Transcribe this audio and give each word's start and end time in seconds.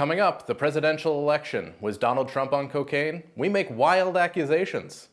Coming 0.00 0.18
up, 0.18 0.46
the 0.46 0.54
presidential 0.54 1.18
election. 1.20 1.74
Was 1.78 1.98
Donald 1.98 2.30
Trump 2.30 2.54
on 2.54 2.70
cocaine? 2.70 3.22
We 3.36 3.50
make 3.50 3.68
wild 3.68 4.16
accusations. 4.16 5.10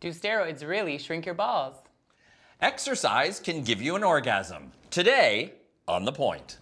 Do 0.00 0.08
steroids 0.08 0.66
really 0.66 0.98
shrink 0.98 1.26
your 1.26 1.36
balls? 1.36 1.76
Exercise 2.60 3.38
can 3.38 3.62
give 3.62 3.80
you 3.80 3.94
an 3.94 4.02
orgasm. 4.02 4.72
Today, 4.90 5.52
on 5.86 6.06
the 6.06 6.10
point. 6.10 6.58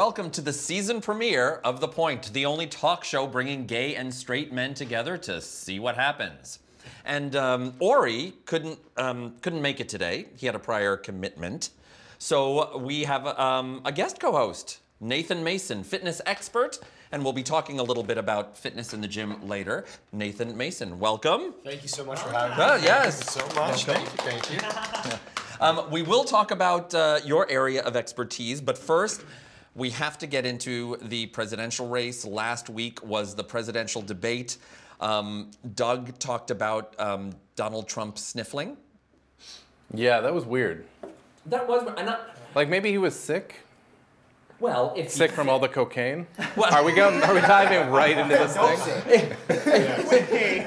Welcome 0.00 0.30
to 0.30 0.40
the 0.40 0.52
season 0.54 0.98
premiere 0.98 1.60
of 1.62 1.78
The 1.78 1.86
Point, 1.86 2.32
the 2.32 2.46
only 2.46 2.66
talk 2.66 3.04
show 3.04 3.26
bringing 3.26 3.66
gay 3.66 3.96
and 3.96 4.14
straight 4.14 4.50
men 4.50 4.72
together 4.72 5.18
to 5.18 5.42
see 5.42 5.78
what 5.78 5.94
happens. 5.94 6.58
And 7.04 7.36
um, 7.36 7.74
Ori 7.80 8.32
couldn't 8.46 8.78
um, 8.96 9.34
couldn't 9.42 9.60
make 9.60 9.78
it 9.78 9.90
today. 9.90 10.24
He 10.38 10.46
had 10.46 10.54
a 10.54 10.58
prior 10.58 10.96
commitment, 10.96 11.68
so 12.16 12.78
we 12.78 13.04
have 13.04 13.26
um, 13.26 13.82
a 13.84 13.92
guest 13.92 14.18
co-host, 14.18 14.78
Nathan 15.00 15.44
Mason, 15.44 15.84
fitness 15.84 16.22
expert, 16.24 16.78
and 17.12 17.22
we'll 17.22 17.34
be 17.34 17.42
talking 17.42 17.78
a 17.78 17.82
little 17.82 18.02
bit 18.02 18.16
about 18.16 18.56
fitness 18.56 18.94
in 18.94 19.02
the 19.02 19.08
gym 19.08 19.46
later. 19.46 19.84
Nathan 20.12 20.56
Mason, 20.56 20.98
welcome. 20.98 21.52
Thank 21.62 21.82
you 21.82 21.88
so 21.88 22.06
much 22.06 22.20
for 22.20 22.30
having 22.30 22.56
me. 22.56 22.64
Oh, 22.64 22.76
yes. 22.76 23.22
Thank 23.22 23.46
you 23.46 23.54
so 23.54 23.60
much. 23.60 23.84
Thank 23.84 24.50
you. 24.50 24.60
Thank 24.62 25.12
you. 25.12 25.18
Um, 25.60 25.90
we 25.90 26.00
will 26.00 26.24
talk 26.24 26.52
about 26.52 26.94
uh, 26.94 27.20
your 27.22 27.46
area 27.50 27.82
of 27.82 27.94
expertise, 27.94 28.62
but 28.62 28.78
first, 28.78 29.22
we 29.74 29.90
have 29.90 30.18
to 30.18 30.26
get 30.26 30.44
into 30.46 30.96
the 31.02 31.26
presidential 31.26 31.88
race. 31.88 32.24
Last 32.24 32.68
week 32.68 33.02
was 33.04 33.34
the 33.34 33.44
presidential 33.44 34.02
debate. 34.02 34.58
Um, 35.00 35.50
Doug 35.74 36.18
talked 36.18 36.50
about 36.50 36.94
um, 36.98 37.32
Donald 37.56 37.88
Trump 37.88 38.18
sniffling. 38.18 38.76
Yeah, 39.94 40.20
that 40.20 40.34
was 40.34 40.44
weird. 40.44 40.84
That 41.46 41.66
was 41.66 41.88
I'm 41.96 42.06
not. 42.06 42.36
Like 42.54 42.68
maybe 42.68 42.90
he 42.90 42.98
was 42.98 43.18
sick? 43.18 43.60
Well, 44.60 44.92
if 44.94 45.10
Sick 45.10 45.30
from 45.30 45.48
all 45.48 45.58
the 45.58 45.68
cocaine? 45.68 46.26
Well- 46.54 46.72
Are 46.74 46.84
we 46.84 46.92
going 46.92 47.22
are 47.22 47.34
we 47.34 47.40
diving 47.40 47.90
right 47.90 48.16
into 48.16 48.36
this 48.36 48.54
thing? 48.54 49.30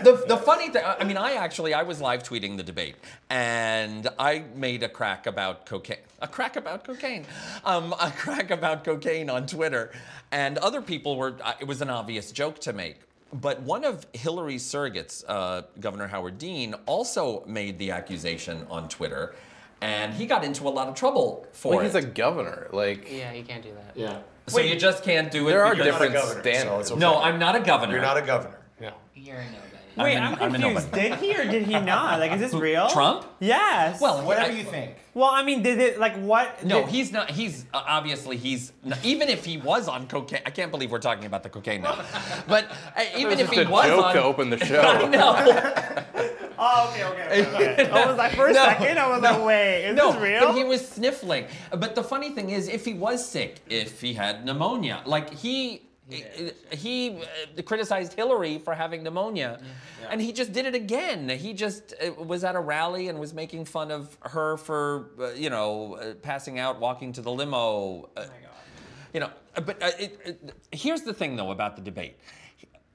the, 0.03 0.23
the 0.27 0.37
funny 0.37 0.69
thing, 0.69 0.83
I 0.85 1.03
mean, 1.03 1.17
I 1.17 1.33
actually, 1.33 1.73
I 1.75 1.83
was 1.83 2.01
live 2.01 2.23
tweeting 2.23 2.57
the 2.57 2.63
debate, 2.63 2.95
and 3.29 4.07
I 4.17 4.43
made 4.55 4.81
a 4.81 4.89
crack 4.89 5.27
about 5.27 5.65
cocaine, 5.67 5.97
a 6.21 6.27
crack 6.27 6.55
about 6.55 6.83
cocaine, 6.83 7.25
um, 7.65 7.93
a 8.01 8.11
crack 8.11 8.49
about 8.49 8.83
cocaine 8.83 9.29
on 9.29 9.45
Twitter, 9.45 9.91
and 10.31 10.57
other 10.57 10.81
people 10.81 11.15
were, 11.15 11.35
uh, 11.43 11.53
it 11.59 11.67
was 11.67 11.81
an 11.81 11.89
obvious 11.91 12.31
joke 12.31 12.59
to 12.61 12.73
make. 12.73 12.97
But 13.31 13.61
one 13.61 13.83
of 13.83 14.05
Hillary's 14.13 14.63
surrogates, 14.63 15.23
uh, 15.27 15.63
Governor 15.79 16.07
Howard 16.07 16.37
Dean, 16.37 16.75
also 16.85 17.43
made 17.45 17.77
the 17.79 17.91
accusation 17.91 18.65
on 18.69 18.89
Twitter, 18.89 19.35
and 19.81 20.13
he 20.13 20.25
got 20.25 20.43
into 20.43 20.67
a 20.67 20.69
lot 20.69 20.87
of 20.87 20.95
trouble 20.95 21.45
for 21.51 21.81
it. 21.81 21.85
he's 21.85 21.95
a 21.95 22.01
governor. 22.01 22.67
Like 22.71 23.11
Yeah, 23.11 23.31
you 23.33 23.43
can't 23.43 23.63
do 23.63 23.71
that. 23.73 23.91
Yeah. 23.95 24.17
so 24.47 24.59
you 24.59 24.75
just 24.77 25.03
can't 25.03 25.31
do 25.31 25.47
it. 25.47 25.51
there 25.51 25.65
are 25.65 25.71
because- 25.75 25.85
You're 25.87 25.93
not 25.93 26.01
a 26.01 26.05
different 26.07 26.25
governor, 26.27 26.41
standards. 26.53 26.87
so 26.89 26.93
okay. 26.95 26.99
No, 26.99 27.19
I'm 27.21 27.39
not 27.39 27.55
a 27.55 27.59
governor. 27.61 27.93
You're 27.93 28.01
not 28.01 28.17
a 28.17 28.21
governor. 28.21 28.59
Yeah. 28.81 28.91
You're 29.15 29.37
a 29.37 29.45
nobody. 29.45 29.59
I'm 29.97 30.03
Wait, 30.05 30.15
an- 30.15 30.23
I'm 30.23 30.33
I'm 30.41 30.51
confused. 30.61 30.91
did 30.91 31.15
he 31.15 31.35
or 31.35 31.45
did 31.45 31.63
he 31.63 31.79
not? 31.79 32.19
Like, 32.19 32.31
is 32.31 32.39
this 32.39 32.53
real? 32.53 32.89
Trump? 32.89 33.25
Yes. 33.39 34.01
Well, 34.01 34.25
Whatever 34.25 34.51
I- 34.51 34.55
you 34.55 34.63
think. 34.63 34.95
well, 35.13 35.29
I 35.29 35.43
mean, 35.43 35.61
did 35.61 35.79
it 35.79 35.99
like 35.99 36.15
what? 36.15 36.63
No, 36.65 36.81
did- 36.81 36.89
he's 36.89 37.11
not. 37.11 37.29
He's 37.29 37.65
uh, 37.73 37.83
obviously 37.87 38.37
he's 38.37 38.71
n- 38.85 38.95
even 39.03 39.29
if 39.29 39.45
he 39.45 39.57
was 39.57 39.87
on 39.87 40.07
cocaine. 40.07 40.41
I 40.45 40.49
can't 40.49 40.71
believe 40.71 40.89
we're 40.91 40.99
talking 40.99 41.25
about 41.25 41.43
the 41.43 41.49
cocaine 41.49 41.81
now. 41.83 42.03
But 42.47 42.65
uh, 42.97 43.03
even 43.17 43.33
if 43.33 43.49
Just 43.51 43.53
he 43.53 43.61
a 43.61 43.69
was 43.69 43.85
joke 43.85 44.05
on, 44.05 44.15
to 44.15 44.23
open 44.23 44.49
the 44.49 44.57
show. 44.65 44.81
I 44.81 45.07
know. 45.07 46.03
Oh, 46.65 46.91
okay, 46.93 47.03
okay. 47.03 47.45
okay, 47.47 47.73
okay. 47.83 47.89
I 47.91 48.05
was 48.05 48.15
like, 48.15 48.35
for 48.35 48.47
a 48.47 48.53
No, 48.53 48.63
second, 48.63 48.97
I 48.99 49.09
was 49.09 49.21
like, 49.21 49.43
wait, 49.43 49.85
is 49.87 49.95
no, 49.97 50.13
this 50.13 50.21
real? 50.21 50.47
but 50.47 50.55
he 50.55 50.63
was 50.63 50.87
sniffling. 50.87 51.45
But 51.71 51.95
the 51.95 52.03
funny 52.03 52.29
thing 52.29 52.51
is, 52.51 52.69
if 52.69 52.85
he 52.85 52.93
was 52.93 53.27
sick, 53.27 53.57
if 53.69 53.99
he 53.99 54.13
had 54.13 54.45
pneumonia, 54.45 55.01
like 55.05 55.33
he. 55.33 55.81
He 56.09 57.21
uh, 57.57 57.61
criticized 57.61 58.13
Hillary 58.13 58.59
for 58.59 58.73
having 58.73 59.03
pneumonia, 59.03 59.61
and 60.09 60.19
he 60.19 60.33
just 60.33 60.51
did 60.51 60.65
it 60.65 60.75
again. 60.75 61.29
He 61.29 61.53
just 61.53 61.93
uh, 61.93 62.11
was 62.21 62.43
at 62.43 62.55
a 62.55 62.59
rally 62.59 63.07
and 63.07 63.19
was 63.19 63.33
making 63.33 63.65
fun 63.65 63.89
of 63.89 64.17
her 64.21 64.57
for, 64.57 65.11
uh, 65.19 65.31
you 65.31 65.49
know, 65.49 65.95
uh, 65.95 66.13
passing 66.15 66.59
out, 66.59 66.79
walking 66.79 67.13
to 67.13 67.21
the 67.21 67.31
limo. 67.31 68.09
Uh, 68.17 68.25
you 69.13 69.19
know, 69.21 69.29
but 69.53 69.81
uh, 69.81 69.91
it, 69.99 70.19
it, 70.25 70.53
here's 70.71 71.03
the 71.03 71.13
thing, 71.13 71.35
though, 71.35 71.51
about 71.51 71.75
the 71.77 71.81
debate. 71.81 72.17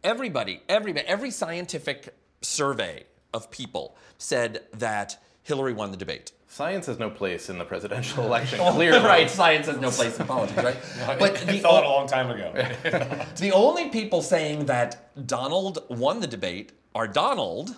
Everybody, 0.05 0.61
everybody, 0.69 1.07
every 1.07 1.31
scientific 1.31 2.15
survey 2.43 3.05
of 3.33 3.51
people 3.51 3.97
said 4.19 4.65
that 4.75 5.19
Hillary 5.49 5.73
won 5.73 5.91
the 5.91 5.97
debate. 5.97 6.33
Science 6.47 6.85
has 6.87 6.99
no 6.99 7.09
place 7.09 7.49
in 7.49 7.57
the 7.57 7.65
presidential 7.65 8.23
election. 8.31 8.61
Oh, 8.61 8.73
clearly. 8.73 8.99
right, 9.05 9.31
science 9.31 9.67
has 9.67 9.79
no 9.79 9.91
place 9.91 10.21
in 10.21 10.27
politics, 10.27 10.63
right? 10.63 10.77
But 11.19 11.39
I 11.49 11.53
the, 11.53 11.59
thought 11.59 11.85
a 11.85 11.87
o- 11.87 11.91
long 11.97 12.07
time 12.07 12.31
ago. 12.31 12.53
the 13.37 13.53
only 13.53 13.89
people 13.89 14.21
saying 14.21 14.67
that 14.67 15.11
Donald 15.27 15.85
won 15.89 16.21
the 16.21 16.27
debate 16.27 16.73
are 16.95 17.09
Donald 17.09 17.77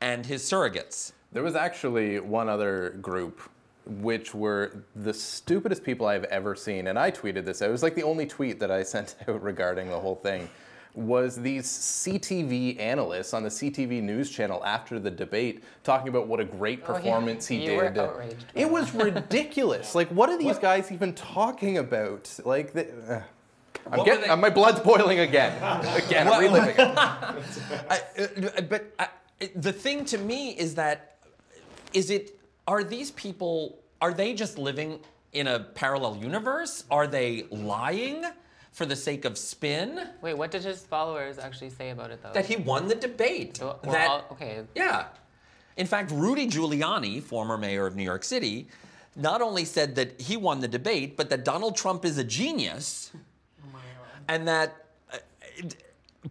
and 0.00 0.24
his 0.24 0.42
surrogates. 0.42 1.12
There 1.32 1.42
was 1.42 1.54
actually 1.54 2.18
one 2.18 2.48
other 2.48 2.96
group 3.02 3.40
which 3.84 4.34
were 4.34 4.84
the 4.96 5.12
stupidest 5.12 5.82
people 5.84 6.06
I've 6.06 6.24
ever 6.24 6.54
seen, 6.54 6.86
and 6.86 6.98
I 6.98 7.10
tweeted 7.10 7.44
this. 7.44 7.60
It 7.60 7.70
was 7.70 7.82
like 7.82 7.94
the 7.94 8.04
only 8.04 8.26
tweet 8.26 8.58
that 8.60 8.70
I 8.70 8.82
sent 8.84 9.16
out 9.28 9.42
regarding 9.42 9.88
the 9.90 9.98
whole 10.00 10.14
thing. 10.14 10.48
Was 10.94 11.36
these 11.40 11.66
CTV 11.66 12.78
analysts 12.78 13.32
on 13.32 13.42
the 13.42 13.48
CTV 13.48 14.02
news 14.02 14.28
channel 14.30 14.62
after 14.64 14.98
the 14.98 15.10
debate 15.10 15.64
talking 15.84 16.08
about 16.08 16.26
what 16.26 16.38
a 16.38 16.44
great 16.44 16.80
Oh, 16.86 16.92
yeah. 16.92 16.98
performance 16.98 17.46
he 17.46 17.64
You 17.64 17.76
were 17.76 17.88
did? 17.88 17.98
outraged 17.98 18.44
It 18.54 18.70
was 18.70 18.92
ridiculous. 18.94 19.94
like, 19.94 20.08
what 20.08 20.28
are 20.28 20.36
these 20.38 20.58
guys 20.58 20.92
even 20.92 21.14
talking 21.14 21.78
about? 21.78 22.38
Like, 22.44 22.74
the, 22.74 22.88
uh, 23.08 23.22
I'm 23.90 23.98
What 24.00 24.04
getting, 24.04 24.20
they- 24.22 24.28
uh, 24.28 24.36
my 24.36 24.50
blood's 24.50 24.80
boiling 24.80 25.20
again. 25.20 25.52
Again, 25.96 26.28
I'm 26.28 26.40
reliving 26.40 26.74
it. 26.76 26.78
I, 26.98 28.00
uh, 28.18 28.60
but 28.68 28.92
uh, 28.98 29.06
the 29.56 29.72
thing 29.72 30.04
to 30.06 30.18
me 30.18 30.50
is 30.50 30.74
that 30.74 31.16
is 31.94 32.10
it 32.10 32.38
are 32.68 32.84
these 32.84 33.10
people 33.12 33.78
are 34.02 34.12
they 34.12 34.34
just 34.34 34.58
living 34.58 35.00
in 35.32 35.46
a 35.48 35.58
parallel 35.60 36.16
universe? 36.16 36.84
Are 36.90 37.06
they 37.06 37.46
lying 37.50 38.24
for 38.72 38.86
the 38.86 38.96
sake 38.96 39.24
of 39.24 39.38
spin? 39.38 40.08
Wait, 40.22 40.34
what 40.36 40.50
did 40.50 40.64
his 40.64 40.80
followers 40.82 41.38
actually 41.38 41.70
say 41.70 41.90
about 41.90 42.10
it 42.10 42.22
though? 42.22 42.32
That 42.32 42.46
he 42.46 42.56
won 42.56 42.88
the 42.88 42.94
debate. 42.94 43.58
So 43.58 43.78
we're 43.84 43.92
that 43.92 44.10
all- 44.10 44.26
okay. 44.32 44.62
yeah. 44.74 45.06
In 45.76 45.86
fact, 45.86 46.10
Rudy 46.10 46.48
Giuliani, 46.48 47.22
former 47.22 47.56
mayor 47.56 47.86
of 47.86 47.96
New 47.96 48.02
York 48.02 48.24
City, 48.24 48.68
not 49.16 49.40
only 49.40 49.64
said 49.64 49.94
that 49.94 50.20
he 50.20 50.36
won 50.36 50.60
the 50.60 50.68
debate, 50.68 51.16
but 51.16 51.30
that 51.30 51.44
Donald 51.44 51.76
Trump 51.76 52.04
is 52.04 52.18
a 52.18 52.24
genius, 52.24 53.10
and 54.28 54.46
that 54.48 54.86
uh, 55.12 55.18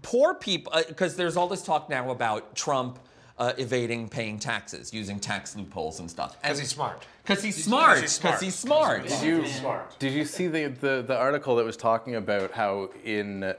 poor 0.02 0.34
people, 0.36 0.72
because 0.88 1.16
there's 1.16 1.38
all 1.38 1.48
this 1.48 1.64
talk 1.64 1.90
now 1.90 2.10
about 2.12 2.56
Trump 2.56 3.00
uh, 3.38 3.54
evading 3.58 4.10
paying 4.10 4.40
taxes, 4.40 4.94
using 4.94 5.20
tax 5.20 5.56
loopholes 5.56 6.00
and 6.00 6.10
stuff. 6.10 6.40
Because 6.42 6.60
he's 6.60 6.70
smart. 6.70 7.06
Because 7.24 7.44
he's 7.44 7.64
smart. 7.64 8.02
Because 8.02 8.40
he's 8.42 8.56
smart. 8.56 9.08
Did 9.08 9.24
you- 9.24 9.48
smart? 9.48 10.00
Did 10.00 10.14
you 10.14 10.26
see 10.26 10.48
the, 10.48 10.68
the, 10.68 11.04
the 11.06 11.18
article 11.18 11.56
that 11.58 11.66
was 11.66 11.78
talking 11.78 12.16
about 12.16 12.52
how 12.52 12.90
in 13.04 13.44
uh, 13.44 13.54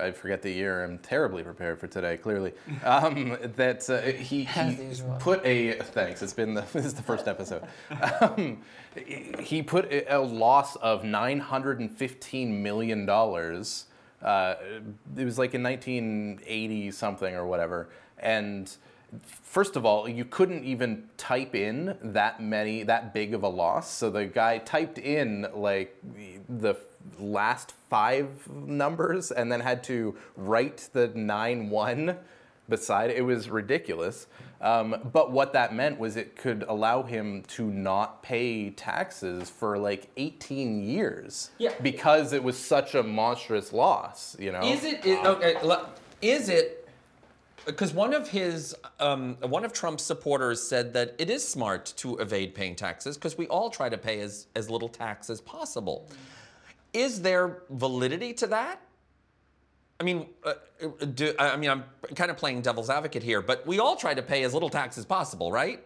I 0.00 0.10
forget 0.12 0.42
the 0.42 0.50
year. 0.50 0.84
I'm 0.84 0.98
terribly 0.98 1.42
prepared 1.42 1.78
for 1.78 1.86
today. 1.86 2.16
Clearly, 2.16 2.52
um, 2.84 3.36
that 3.56 3.88
uh, 3.90 4.00
he, 4.00 4.44
he 4.44 4.78
put 5.18 5.44
a 5.44 5.72
thanks. 5.72 6.22
It's 6.22 6.32
been 6.32 6.54
the, 6.54 6.62
this 6.72 6.86
is 6.86 6.94
the 6.94 7.02
first 7.02 7.28
episode. 7.28 7.62
Um, 8.20 8.58
he 9.40 9.62
put 9.62 9.86
a 9.90 10.16
a 10.16 10.20
loss 10.20 10.76
of 10.76 11.04
915 11.04 12.62
million 12.62 13.06
dollars. 13.06 13.86
Uh, 14.22 14.54
it 15.16 15.24
was 15.24 15.38
like 15.38 15.52
in 15.54 15.62
1980 15.62 16.90
something 16.92 17.34
or 17.34 17.44
whatever, 17.44 17.88
and 18.22 18.74
first 19.42 19.76
of 19.76 19.84
all, 19.84 20.08
you 20.08 20.24
couldn't 20.24 20.64
even 20.64 21.08
type 21.16 21.54
in 21.54 21.96
that 22.02 22.40
many, 22.42 22.82
that 22.84 23.12
big 23.12 23.34
of 23.34 23.42
a 23.42 23.48
loss. 23.48 23.90
So 23.90 24.10
the 24.10 24.26
guy 24.26 24.58
typed 24.58 24.98
in 24.98 25.46
like 25.54 25.96
the 26.48 26.76
last 27.18 27.74
five 27.90 28.28
numbers 28.48 29.30
and 29.30 29.50
then 29.52 29.60
had 29.60 29.84
to 29.84 30.16
write 30.36 30.88
the 30.92 31.08
nine 31.08 31.68
one 31.68 32.16
beside 32.68 33.10
it. 33.10 33.16
It 33.16 33.22
was 33.22 33.50
ridiculous. 33.50 34.26
Um, 34.60 35.10
but 35.12 35.32
what 35.32 35.52
that 35.54 35.74
meant 35.74 35.98
was 35.98 36.16
it 36.16 36.36
could 36.36 36.64
allow 36.68 37.02
him 37.02 37.42
to 37.48 37.64
not 37.68 38.22
pay 38.22 38.70
taxes 38.70 39.50
for 39.50 39.76
like 39.76 40.08
18 40.16 40.84
years 40.84 41.50
Yeah. 41.58 41.72
because 41.82 42.32
it 42.32 42.42
was 42.44 42.56
such 42.56 42.94
a 42.94 43.02
monstrous 43.02 43.72
loss. 43.72 44.36
You 44.38 44.52
know, 44.52 44.62
Is 44.62 44.84
it, 44.84 45.04
is, 45.04 45.18
okay, 45.26 45.56
is 46.22 46.48
it, 46.48 46.81
because 47.64 47.92
one 47.92 48.12
of 48.14 48.28
his, 48.28 48.74
um, 49.00 49.36
one 49.40 49.64
of 49.64 49.72
Trump's 49.72 50.02
supporters 50.02 50.62
said 50.62 50.92
that 50.94 51.14
it 51.18 51.30
is 51.30 51.46
smart 51.46 51.92
to 51.96 52.16
evade 52.18 52.54
paying 52.54 52.74
taxes 52.74 53.16
because 53.16 53.38
we 53.38 53.46
all 53.48 53.70
try 53.70 53.88
to 53.88 53.98
pay 53.98 54.20
as, 54.20 54.46
as 54.56 54.68
little 54.68 54.88
tax 54.88 55.30
as 55.30 55.40
possible. 55.40 56.08
Is 56.92 57.22
there 57.22 57.62
validity 57.70 58.32
to 58.34 58.46
that? 58.48 58.80
I 60.00 60.04
mean, 60.04 60.26
uh, 60.44 60.54
do, 61.14 61.32
I 61.38 61.56
mean, 61.56 61.70
I'm 61.70 61.84
kind 62.16 62.30
of 62.30 62.36
playing 62.36 62.62
devil's 62.62 62.90
advocate 62.90 63.22
here, 63.22 63.40
but 63.40 63.66
we 63.66 63.78
all 63.78 63.94
try 63.96 64.14
to 64.14 64.22
pay 64.22 64.42
as 64.42 64.52
little 64.52 64.70
tax 64.70 64.98
as 64.98 65.04
possible, 65.04 65.52
right? 65.52 65.82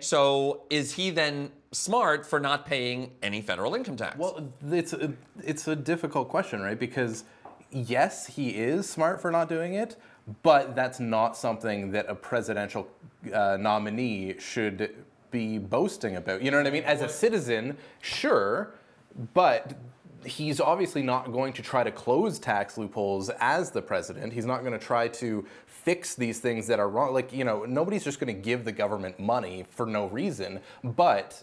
So 0.00 0.64
is 0.70 0.92
he 0.92 1.10
then 1.10 1.50
smart 1.72 2.26
for 2.26 2.38
not 2.38 2.66
paying 2.66 3.12
any 3.22 3.40
federal 3.40 3.74
income 3.74 3.96
tax? 3.96 4.18
Well, 4.18 4.52
it's 4.70 4.92
a, 4.92 5.12
it's 5.42 5.66
a 5.66 5.74
difficult 5.74 6.28
question, 6.28 6.60
right? 6.60 6.78
Because 6.78 7.24
yes, 7.70 8.26
he 8.26 8.50
is 8.50 8.88
smart 8.88 9.20
for 9.20 9.30
not 9.30 9.48
doing 9.48 9.74
it, 9.74 9.96
but 10.42 10.74
that's 10.74 11.00
not 11.00 11.36
something 11.36 11.90
that 11.92 12.06
a 12.08 12.14
presidential 12.14 12.88
uh, 13.32 13.56
nominee 13.60 14.36
should 14.38 14.94
be 15.30 15.58
boasting 15.58 16.16
about. 16.16 16.42
You 16.42 16.50
know 16.50 16.58
what 16.58 16.66
I 16.66 16.70
mean? 16.70 16.84
As 16.84 17.02
a 17.02 17.08
citizen, 17.08 17.76
sure, 18.00 18.74
but 19.34 19.74
he's 20.24 20.60
obviously 20.60 21.02
not 21.02 21.32
going 21.32 21.52
to 21.52 21.62
try 21.62 21.84
to 21.84 21.90
close 21.90 22.38
tax 22.38 22.78
loopholes 22.78 23.30
as 23.40 23.70
the 23.70 23.82
president. 23.82 24.32
He's 24.32 24.46
not 24.46 24.60
going 24.60 24.72
to 24.72 24.78
try 24.78 25.08
to 25.08 25.44
fix 25.66 26.14
these 26.14 26.40
things 26.40 26.66
that 26.68 26.78
are 26.78 26.88
wrong. 26.88 27.12
Like, 27.12 27.32
you 27.32 27.44
know, 27.44 27.64
nobody's 27.64 28.04
just 28.04 28.20
going 28.20 28.34
to 28.34 28.40
give 28.40 28.64
the 28.64 28.72
government 28.72 29.20
money 29.20 29.66
for 29.70 29.86
no 29.86 30.06
reason, 30.06 30.60
but 30.82 31.42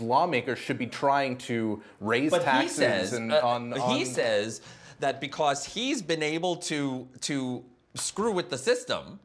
lawmakers 0.00 0.58
should 0.58 0.78
be 0.78 0.86
trying 0.86 1.36
to 1.36 1.82
raise 2.00 2.30
but 2.30 2.42
taxes 2.42 2.70
he 2.70 2.82
says 2.82 3.12
and 3.12 3.32
uh, 3.32 3.40
on, 3.44 3.72
on 3.74 3.90
he 3.94 4.04
says 4.04 4.62
that 4.98 5.20
because 5.20 5.62
he's 5.64 6.00
been 6.00 6.22
able 6.22 6.56
to 6.56 7.06
to 7.20 7.62
screw 7.94 8.32
with 8.32 8.50
the 8.50 8.58
system, 8.58 9.20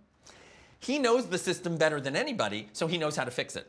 he 0.80 1.00
knows 1.00 1.28
the 1.28 1.38
system 1.38 1.78
better 1.78 2.00
than 2.00 2.16
anybody, 2.16 2.70
so 2.74 2.88
he 2.88 2.98
knows 2.98 3.16
how 3.16 3.26
to 3.26 3.32
fix 3.32 3.56
it. 3.56 3.68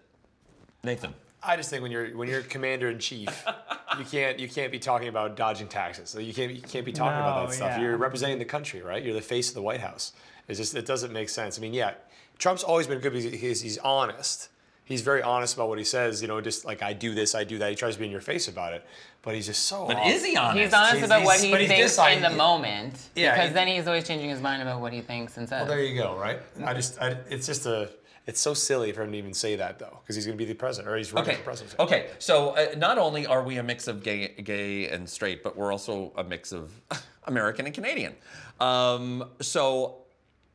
Nathan. 0.85 1.15
I 1.43 1.57
just 1.57 1.71
think 1.71 1.83
when 1.83 1.91
you're 1.91 2.17
when 2.17 2.29
you're 2.29 2.43
commander 2.43 2.91
in 2.91 2.99
chief, 2.99 3.45
you 3.99 4.05
can't 4.05 4.39
you 4.39 4.49
can't 4.49 4.71
be 4.71 4.79
talking 4.79 5.09
about 5.09 5.37
dodging 5.37 5.69
taxes. 5.69 6.11
So 6.11 6.19
you 6.19 6.35
can't 6.35 6.53
you 6.53 6.61
can't 6.61 6.85
be 6.85 6.93
talking 6.93 7.19
about 7.19 7.49
that 7.49 7.55
stuff. 7.55 7.71
yeah. 7.77 7.81
You're 7.81 7.97
representing 7.97 8.39
the 8.39 8.45
country, 8.45 8.83
right? 8.83 9.03
You're 9.03 9.15
the 9.15 9.23
face 9.23 9.49
of 9.49 9.55
the 9.55 9.63
White 9.63 9.81
House. 9.81 10.13
It's 10.49 10.59
just 10.59 10.75
it 10.75 10.85
doesn't 10.85 11.13
make 11.13 11.31
sense. 11.31 11.59
I 11.59 11.63
mean, 11.63 11.73
yeah, 11.73 11.95
Trump's 12.39 12.63
always 12.63 12.87
been 12.87 12.99
good 13.01 13.13
because 13.13 13.41
he's, 13.41 13.63
he's 13.63 13.79
honest. 13.79 14.50
He's 14.91 15.03
very 15.03 15.23
honest 15.23 15.55
about 15.55 15.69
what 15.69 15.79
he 15.79 15.85
says. 15.85 16.21
You 16.21 16.27
know, 16.27 16.41
just 16.41 16.65
like 16.65 16.83
I 16.83 16.93
do 16.95 17.15
this, 17.15 17.37
I 17.37 17.45
do 17.45 17.59
that. 17.59 17.71
He 17.71 17.77
tries 17.77 17.95
to 17.95 18.01
be 18.01 18.07
in 18.07 18.11
your 18.11 18.21
face 18.21 18.49
about 18.49 18.73
it, 18.73 18.85
but 19.23 19.37
he's 19.37 19.47
just 19.47 19.67
so. 19.67 19.87
But 19.87 19.99
off. 19.99 20.09
is 20.09 20.25
he 20.25 20.37
honest? 20.37 20.59
He's 20.59 20.75
honest 20.75 20.95
He's- 20.97 21.07
about 21.07 21.23
what 21.23 21.39
he 21.41 21.53
thinks 21.69 21.91
deciding- 21.93 22.25
in 22.25 22.31
the 22.33 22.37
moment. 22.37 22.95
Yeah, 23.15 23.35
Because 23.37 23.51
he- 23.51 23.55
then 23.55 23.69
he's 23.69 23.87
always 23.87 24.05
changing 24.05 24.31
his 24.31 24.41
mind 24.41 24.63
about 24.63 24.81
what 24.81 24.93
he 24.93 25.01
thinks 25.01 25.37
and 25.37 25.49
says. 25.49 25.61
Well, 25.69 25.77
there 25.77 25.85
you 25.85 25.95
go, 25.97 26.17
right? 26.17 26.41
I 26.65 26.75
just, 26.75 27.01
I, 27.01 27.17
it's 27.29 27.47
just 27.47 27.67
a, 27.67 27.89
it's 28.27 28.41
so 28.41 28.53
silly 28.53 28.91
for 28.91 29.05
him 29.05 29.13
to 29.13 29.19
even 29.19 29.33
say 29.33 29.55
that 29.55 29.79
though, 29.79 29.97
because 30.03 30.17
he's 30.17 30.27
going 30.27 30.37
to 30.37 30.45
be 30.45 30.49
the 30.49 30.59
president 30.59 30.93
or 30.93 30.97
he's 30.97 31.13
running 31.13 31.31
Okay. 31.31 31.39
for 31.39 31.45
president. 31.45 31.79
Okay. 31.79 32.09
So 32.19 32.51
uh, 32.57 32.75
not 32.77 32.99
only 32.99 33.27
are 33.27 33.45
we 33.45 33.59
a 33.59 33.63
mix 33.63 33.87
of 33.87 34.03
gay, 34.03 34.35
gay 34.43 34.89
and 34.89 35.09
straight, 35.09 35.45
but 35.45 35.57
we're 35.57 35.71
also 35.71 36.13
a 36.17 36.25
mix 36.25 36.51
of 36.51 36.73
American 37.29 37.65
and 37.67 37.73
Canadian. 37.77 38.17
Um, 38.59 39.25
so 39.41 39.99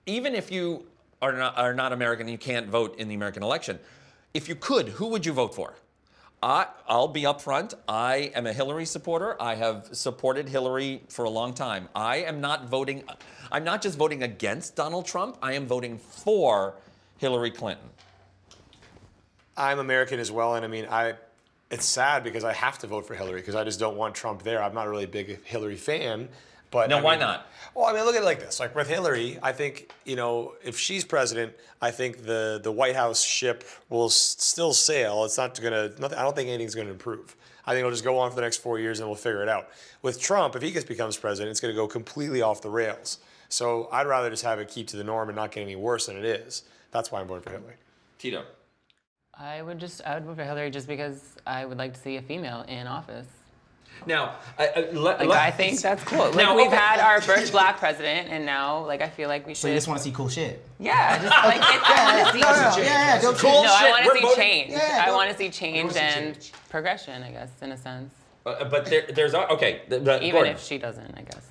even 0.06 0.36
if 0.36 0.52
you 0.52 0.86
are 1.22 1.31
not 1.31 1.58
are 1.58 1.74
not 1.74 1.94
American, 1.94 2.28
you 2.28 2.38
can't 2.38 2.68
vote 2.68 3.00
in 3.00 3.08
the 3.08 3.16
American 3.16 3.42
election. 3.42 3.80
If 4.36 4.50
you 4.50 4.56
could, 4.56 4.90
who 4.90 5.08
would 5.08 5.26
you 5.26 5.32
vote 5.32 5.56
for? 5.56 5.76
I, 6.44 6.68
I'll 6.90 7.08
be 7.08 7.22
upfront. 7.22 7.74
I 7.88 8.34
am 8.36 8.46
a 8.46 8.52
Hillary 8.52 8.86
supporter. 8.86 9.42
I 9.42 9.56
have 9.56 9.88
supported 9.94 10.50
Hillary 10.50 11.04
for 11.08 11.24
a 11.24 11.30
long 11.30 11.54
time. 11.54 11.88
I 11.96 12.18
am 12.18 12.42
not 12.42 12.68
voting. 12.68 13.06
I'm 13.50 13.64
not 13.64 13.82
just 13.82 13.98
voting 13.98 14.24
against 14.24 14.76
Donald 14.76 15.06
Trump. 15.06 15.38
I 15.42 15.54
am 15.54 15.68
voting 15.68 15.98
for 15.98 16.76
Hillary 17.18 17.50
Clinton. 17.50 17.88
I'm 19.56 19.80
American 19.80 20.20
as 20.20 20.34
well, 20.34 20.56
and 20.56 20.66
I 20.66 20.68
mean, 20.68 20.86
I, 20.92 21.14
it's 21.72 21.86
sad 21.86 22.26
because 22.26 22.44
I 22.44 22.52
have 22.52 22.78
to 22.80 22.88
vote 22.88 23.08
for 23.08 23.16
Hillary 23.16 23.40
because 23.40 23.56
I 23.56 23.64
just 23.64 23.80
don't 23.80 23.96
want 23.96 24.16
Trump 24.16 24.44
there. 24.44 24.62
I'm 24.62 24.74
not 24.74 24.90
really 24.90 25.06
a 25.06 25.08
big 25.08 25.46
Hillary 25.46 25.78
fan, 25.78 26.28
but 26.75 26.89
No, 26.89 26.98
I 26.98 27.01
why 27.01 27.12
mean- 27.13 27.22
not? 27.22 27.48
Well, 27.74 27.86
I 27.86 27.94
mean, 27.94 28.04
look 28.06 28.16
at 28.16 28.22
it 28.22 28.25
like 28.25 28.39
this. 28.39 28.60
Like 28.60 28.74
with 28.75 28.88
Hillary, 28.89 29.38
I 29.44 29.51
think 29.51 29.92
you 30.06 30.16
know 30.16 30.54
if 30.63 30.77
she's 30.77 31.04
president, 31.06 31.54
I 31.81 31.92
think 31.92 32.25
the 32.25 32.60
the 32.63 32.72
White 32.72 32.95
House 32.95 33.22
ship 33.24 33.63
will 33.89 34.06
s- 34.07 34.36
still 34.39 34.74
sail. 34.74 35.24
It's 35.25 35.38
not 35.38 35.60
gonna. 35.62 35.89
Nothing, 36.00 36.18
I 36.18 36.24
don't 36.24 36.36
think 36.36 36.50
anything's 36.50 36.75
gonna 36.75 36.92
improve. 36.92 37.36
I 37.66 37.72
think 37.72 37.80
it'll 37.80 37.92
just 37.92 38.04
go 38.04 38.18
on 38.19 38.30
for 38.30 38.36
the 38.36 38.42
next 38.44 38.57
four 38.57 38.77
years 38.80 39.00
and 39.00 39.10
we'll 39.10 39.16
figure 39.18 39.42
it 39.42 39.50
out. 39.50 39.69
With 40.04 40.22
Trump, 40.22 40.56
if 40.56 40.62
he 40.62 40.72
gets 40.72 40.86
becomes 40.86 41.18
president, 41.18 41.51
it's 41.51 41.60
gonna 41.60 41.74
go 41.74 41.88
completely 41.88 42.42
off 42.42 42.62
the 42.62 42.69
rails. 42.69 43.18
So 43.50 43.89
I'd 43.92 44.07
rather 44.07 44.30
just 44.30 44.44
have 44.44 44.60
it 44.60 44.68
keep 44.69 44.88
to 44.89 44.98
the 44.98 45.04
norm 45.04 45.30
and 45.30 45.36
not 45.36 45.51
get 45.51 45.62
any 45.62 45.75
worse 45.75 46.06
than 46.07 46.18
it 46.18 46.25
is. 46.25 46.63
That's 46.92 47.12
why 47.12 47.19
I'm 47.21 47.28
voting 47.28 47.44
for 47.44 47.51
Hillary. 47.51 47.75
Tito. 48.19 48.44
I 49.38 49.62
would 49.62 49.80
just 49.80 50.01
I 50.06 50.13
would 50.16 50.24
vote 50.25 50.38
for 50.38 50.44
Hillary 50.45 50.71
just 50.71 50.88
because 50.88 51.19
I 51.45 51.66
would 51.66 51.78
like 51.78 51.94
to 51.94 52.00
see 52.00 52.16
a 52.18 52.21
female 52.21 52.62
in 52.69 52.88
office. 52.88 53.28
Now, 54.06 54.36
I, 54.59 54.68
I, 54.68 54.80
let, 54.92 55.19
Like 55.19 55.27
let- 55.30 55.39
I 55.39 55.51
think 55.51 55.80
that's 55.81 56.03
cool. 56.03 56.25
Like 56.25 56.36
Now, 56.36 56.56
we've 56.56 56.68
okay. 56.68 56.75
had 56.75 57.00
our 57.00 57.21
first 57.21 57.51
black 57.51 57.77
president, 57.80 58.30
and 58.30 58.45
now 58.45 58.86
like 58.86 59.01
I 59.01 59.09
feel 59.09 59.30
like 59.30 59.47
we 59.47 59.53
should. 59.53 59.62
So 59.62 59.68
you 59.69 59.74
just 59.75 59.88
want 59.88 59.97
to 60.00 60.03
see 60.03 60.12
cool 60.12 60.30
shit? 60.30 60.63
yeah, 60.80 61.18
just 61.21 61.30
like 61.44 61.57
it, 61.57 61.81
I 61.89 62.15
want 62.15 62.27
to 62.27 62.33
see. 62.33 62.39
Yeah, 62.39 63.15
yeah, 63.15 63.21
dope 63.21 63.38
Cool. 63.38 63.51
shit. 63.51 63.63
No, 63.63 63.74
I 63.74 63.89
want 63.92 64.19
to 64.21 64.27
see 64.27 64.36
change. 64.36 64.71
Yeah, 64.71 65.03
I 65.07 65.12
want 65.12 65.31
to 65.31 65.38
see 65.38 65.50
change 65.50 65.95
and 65.95 66.36
change. 66.36 66.51
progression, 66.69 67.24
I 67.24 67.31
guess, 67.31 67.50
in 67.62 67.71
a 67.71 67.77
sense. 67.77 68.13
Uh, 68.45 68.63
but 68.65 68.86
there, 68.86 69.07
there's 69.13 69.33
okay. 69.33 69.81
The, 69.89 70.00
the, 70.00 70.18
Even 70.21 70.31
Gordon. 70.33 70.53
if 70.53 70.62
she 70.63 70.77
doesn't, 70.77 71.18
I 71.18 71.21
guess. 71.21 71.47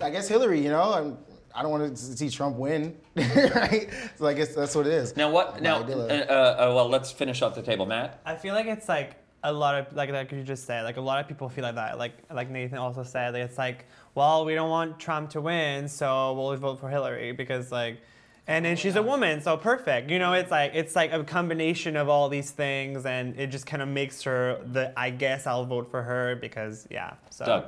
I 0.00 0.10
guess 0.10 0.28
Hillary. 0.28 0.60
You 0.60 0.68
know, 0.70 0.92
I'm, 0.92 1.16
I 1.54 1.62
don't 1.62 1.70
want 1.70 1.96
to 1.96 2.02
see 2.02 2.28
Trump 2.28 2.56
win, 2.56 2.96
right? 3.16 3.88
So 4.18 4.26
I 4.26 4.34
guess 4.34 4.54
that's 4.54 4.74
what 4.74 4.86
it 4.86 4.92
is. 4.92 5.16
now 5.16 5.30
what? 5.30 5.54
My 5.54 5.60
Now, 5.60 5.76
uh, 5.78 5.86
uh, 5.86 6.66
uh, 6.70 6.74
well, 6.74 6.88
let's 6.88 7.10
finish 7.12 7.40
up 7.40 7.54
the 7.54 7.62
table, 7.62 7.86
Matt. 7.86 8.20
I 8.26 8.34
feel 8.34 8.54
like 8.54 8.66
it's 8.66 8.88
like 8.90 9.14
a 9.44 9.52
lot 9.52 9.74
of 9.74 9.94
like 9.94 10.10
like 10.10 10.32
you 10.32 10.42
just 10.42 10.64
said, 10.64 10.82
like 10.82 10.96
a 10.96 11.00
lot 11.00 11.20
of 11.20 11.28
people 11.28 11.48
feel 11.48 11.62
like 11.62 11.76
that. 11.76 11.98
Like 11.98 12.14
like 12.32 12.50
Nathan 12.50 12.78
also 12.78 13.04
said, 13.04 13.34
like, 13.34 13.42
it's 13.44 13.58
like, 13.58 13.86
well, 14.14 14.44
we 14.44 14.54
don't 14.54 14.70
want 14.70 14.98
Trump 14.98 15.30
to 15.30 15.40
win, 15.40 15.88
so 15.88 16.32
we'll 16.32 16.56
vote 16.56 16.80
for 16.80 16.88
Hillary 16.88 17.32
because 17.32 17.70
like 17.70 17.98
and 18.46 18.64
then 18.64 18.72
oh, 18.72 18.76
she's 18.76 18.96
a 18.96 19.02
woman, 19.02 19.40
so 19.40 19.56
perfect. 19.56 20.10
You 20.10 20.18
know, 20.18 20.32
it's 20.34 20.50
like 20.50 20.72
it's 20.74 20.94
like 20.96 21.12
a 21.12 21.24
combination 21.24 21.96
of 21.96 22.08
all 22.08 22.28
these 22.28 22.50
things 22.50 23.06
and 23.06 23.38
it 23.38 23.46
just 23.48 23.66
kind 23.66 23.82
of 23.82 23.88
makes 23.88 24.22
her 24.22 24.60
the 24.64 24.92
I 24.98 25.10
guess 25.10 25.46
I'll 25.46 25.64
vote 25.64 25.90
for 25.90 26.02
her 26.02 26.36
because 26.36 26.86
yeah. 26.90 27.14
So 27.30 27.44
Doug. 27.44 27.64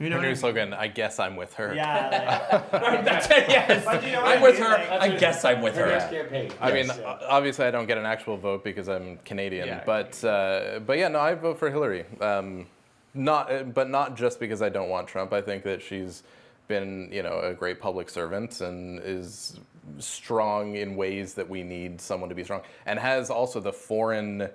You 0.00 0.08
know 0.10 0.16
Her 0.16 0.22
new 0.22 0.34
slogan, 0.34 0.72
I 0.72 0.88
guess 0.88 1.18
I'm 1.20 1.36
with 1.36 1.54
her. 1.54 1.74
Yeah, 1.74 2.62
like, 2.72 3.04
That's 3.04 3.26
it. 3.30 3.44
Yes. 3.48 3.84
But 3.84 4.02
you 4.04 4.12
know 4.12 4.22
I'm 4.22 4.38
I 4.38 4.42
with 4.42 4.58
her. 4.58 4.70
Like, 4.70 5.00
I 5.02 5.16
guess 5.16 5.44
I'm 5.44 5.60
with 5.60 5.76
her. 5.76 5.90
campaign. 6.10 6.50
I 6.60 6.72
mean, 6.72 6.90
o- 6.90 7.18
obviously, 7.28 7.66
I 7.66 7.70
don't 7.70 7.86
get 7.86 7.98
an 7.98 8.06
actual 8.06 8.36
vote 8.38 8.64
because 8.64 8.88
I'm 8.88 9.18
Canadian, 9.18 9.68
Yeah, 9.68 9.82
but 9.84 10.22
uh, 10.24 10.80
but 10.86 10.98
yeah, 10.98 11.08
no, 11.08 11.20
I 11.20 11.34
vote 11.34 11.58
for 11.58 11.70
Hillary. 11.70 12.06
Um, 12.20 12.66
not, 13.14 13.52
uh, 13.52 13.62
but 13.64 13.90
not 13.90 14.16
just 14.16 14.40
because 14.40 14.62
I 14.62 14.70
don't 14.70 14.88
want 14.88 15.06
Trump. 15.06 15.32
I 15.32 15.42
think 15.42 15.64
that 15.64 15.82
she's 15.82 16.22
been, 16.68 17.10
you 17.12 17.22
know, 17.22 17.40
a 17.40 17.52
great 17.52 17.80
public 17.80 18.08
servant 18.08 18.60
and 18.60 19.00
is 19.04 19.58
strong 19.98 20.76
in 20.76 20.94
ways 20.96 21.34
that 21.34 21.48
we 21.48 21.62
need 21.62 22.00
someone 22.00 22.28
to 22.28 22.34
be 22.34 22.44
strong, 22.44 22.62
and 22.86 22.98
has 22.98 23.28
also 23.30 23.60
the 23.60 23.72
foreign. 23.72 24.48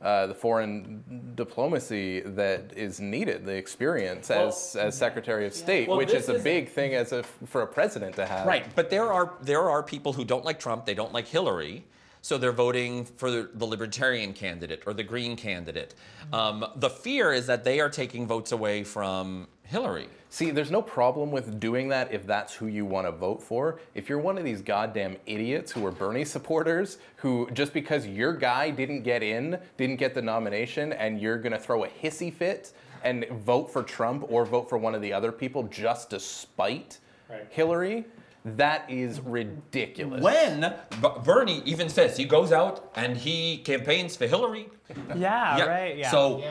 Uh, 0.00 0.26
the 0.26 0.34
foreign 0.34 1.04
diplomacy 1.34 2.20
that 2.20 2.72
is 2.74 3.00
needed, 3.00 3.44
the 3.44 3.54
experience 3.54 4.30
as, 4.30 4.74
as 4.74 4.96
Secretary 4.96 5.46
of 5.46 5.52
State, 5.52 5.88
Well, 5.88 5.98
which 5.98 6.14
is 6.14 6.30
a 6.30 6.38
big 6.38 6.70
thing 6.70 6.94
as 6.94 7.12
a, 7.12 7.22
for 7.22 7.60
a 7.60 7.66
president 7.66 8.16
to 8.16 8.24
have. 8.24 8.46
Right, 8.46 8.64
but 8.74 8.88
there 8.88 9.12
are 9.12 9.34
there 9.42 9.68
are 9.68 9.82
people 9.82 10.14
who 10.14 10.24
don't 10.24 10.42
like 10.42 10.58
Trump. 10.58 10.86
They 10.86 10.94
don't 10.94 11.12
like 11.12 11.28
Hillary. 11.28 11.84
So 12.22 12.38
they're 12.38 12.52
voting 12.52 13.04
for 13.04 13.30
the, 13.30 13.50
the 13.54 13.64
libertarian 13.64 14.32
candidate 14.32 14.82
or 14.86 14.92
the 14.92 15.02
green 15.02 15.36
candidate. 15.36 15.94
Um, 16.32 16.66
the 16.76 16.90
fear 16.90 17.32
is 17.32 17.46
that 17.46 17.64
they 17.64 17.80
are 17.80 17.88
taking 17.88 18.26
votes 18.26 18.52
away 18.52 18.84
from 18.84 19.48
Hillary. 19.64 20.08
See, 20.32 20.50
there's 20.50 20.70
no 20.70 20.80
problem 20.80 21.30
with 21.30 21.60
doing 21.60 21.88
that 21.88 22.12
if 22.12 22.26
that's 22.26 22.54
who 22.54 22.68
you 22.68 22.86
want 22.86 23.06
to 23.06 23.12
vote 23.12 23.42
for. 23.42 23.80
If 23.94 24.08
you're 24.08 24.20
one 24.20 24.38
of 24.38 24.44
these 24.44 24.62
goddamn 24.62 25.16
idiots 25.26 25.72
who 25.72 25.84
are 25.84 25.90
Bernie 25.90 26.24
supporters, 26.24 26.98
who 27.16 27.50
just 27.52 27.72
because 27.72 28.06
your 28.06 28.32
guy 28.32 28.70
didn't 28.70 29.02
get 29.02 29.22
in, 29.22 29.58
didn't 29.76 29.96
get 29.96 30.14
the 30.14 30.22
nomination, 30.22 30.92
and 30.92 31.20
you're 31.20 31.38
going 31.38 31.52
to 31.52 31.58
throw 31.58 31.84
a 31.84 31.88
hissy 31.88 32.32
fit 32.32 32.72
and 33.02 33.26
vote 33.44 33.72
for 33.72 33.82
Trump 33.82 34.24
or 34.30 34.44
vote 34.44 34.68
for 34.68 34.78
one 34.78 34.94
of 34.94 35.02
the 35.02 35.12
other 35.12 35.32
people 35.32 35.64
just 35.64 36.10
to 36.10 36.20
spite 36.20 37.00
Right. 37.30 37.46
Hillary, 37.50 38.04
That 38.44 38.90
is 38.90 39.20
ridiculous. 39.20 40.22
When 40.22 40.74
B- 41.02 41.08
Bernie 41.24 41.62
even 41.66 41.88
says 41.88 42.16
he 42.16 42.24
goes 42.24 42.52
out 42.52 42.90
and 42.96 43.16
he 43.16 43.58
campaigns 43.58 44.16
for 44.16 44.26
Hillary. 44.26 44.68
Yeah, 45.14 45.64
right. 45.66 45.96
Yeah. 45.96 46.10
So, 46.10 46.42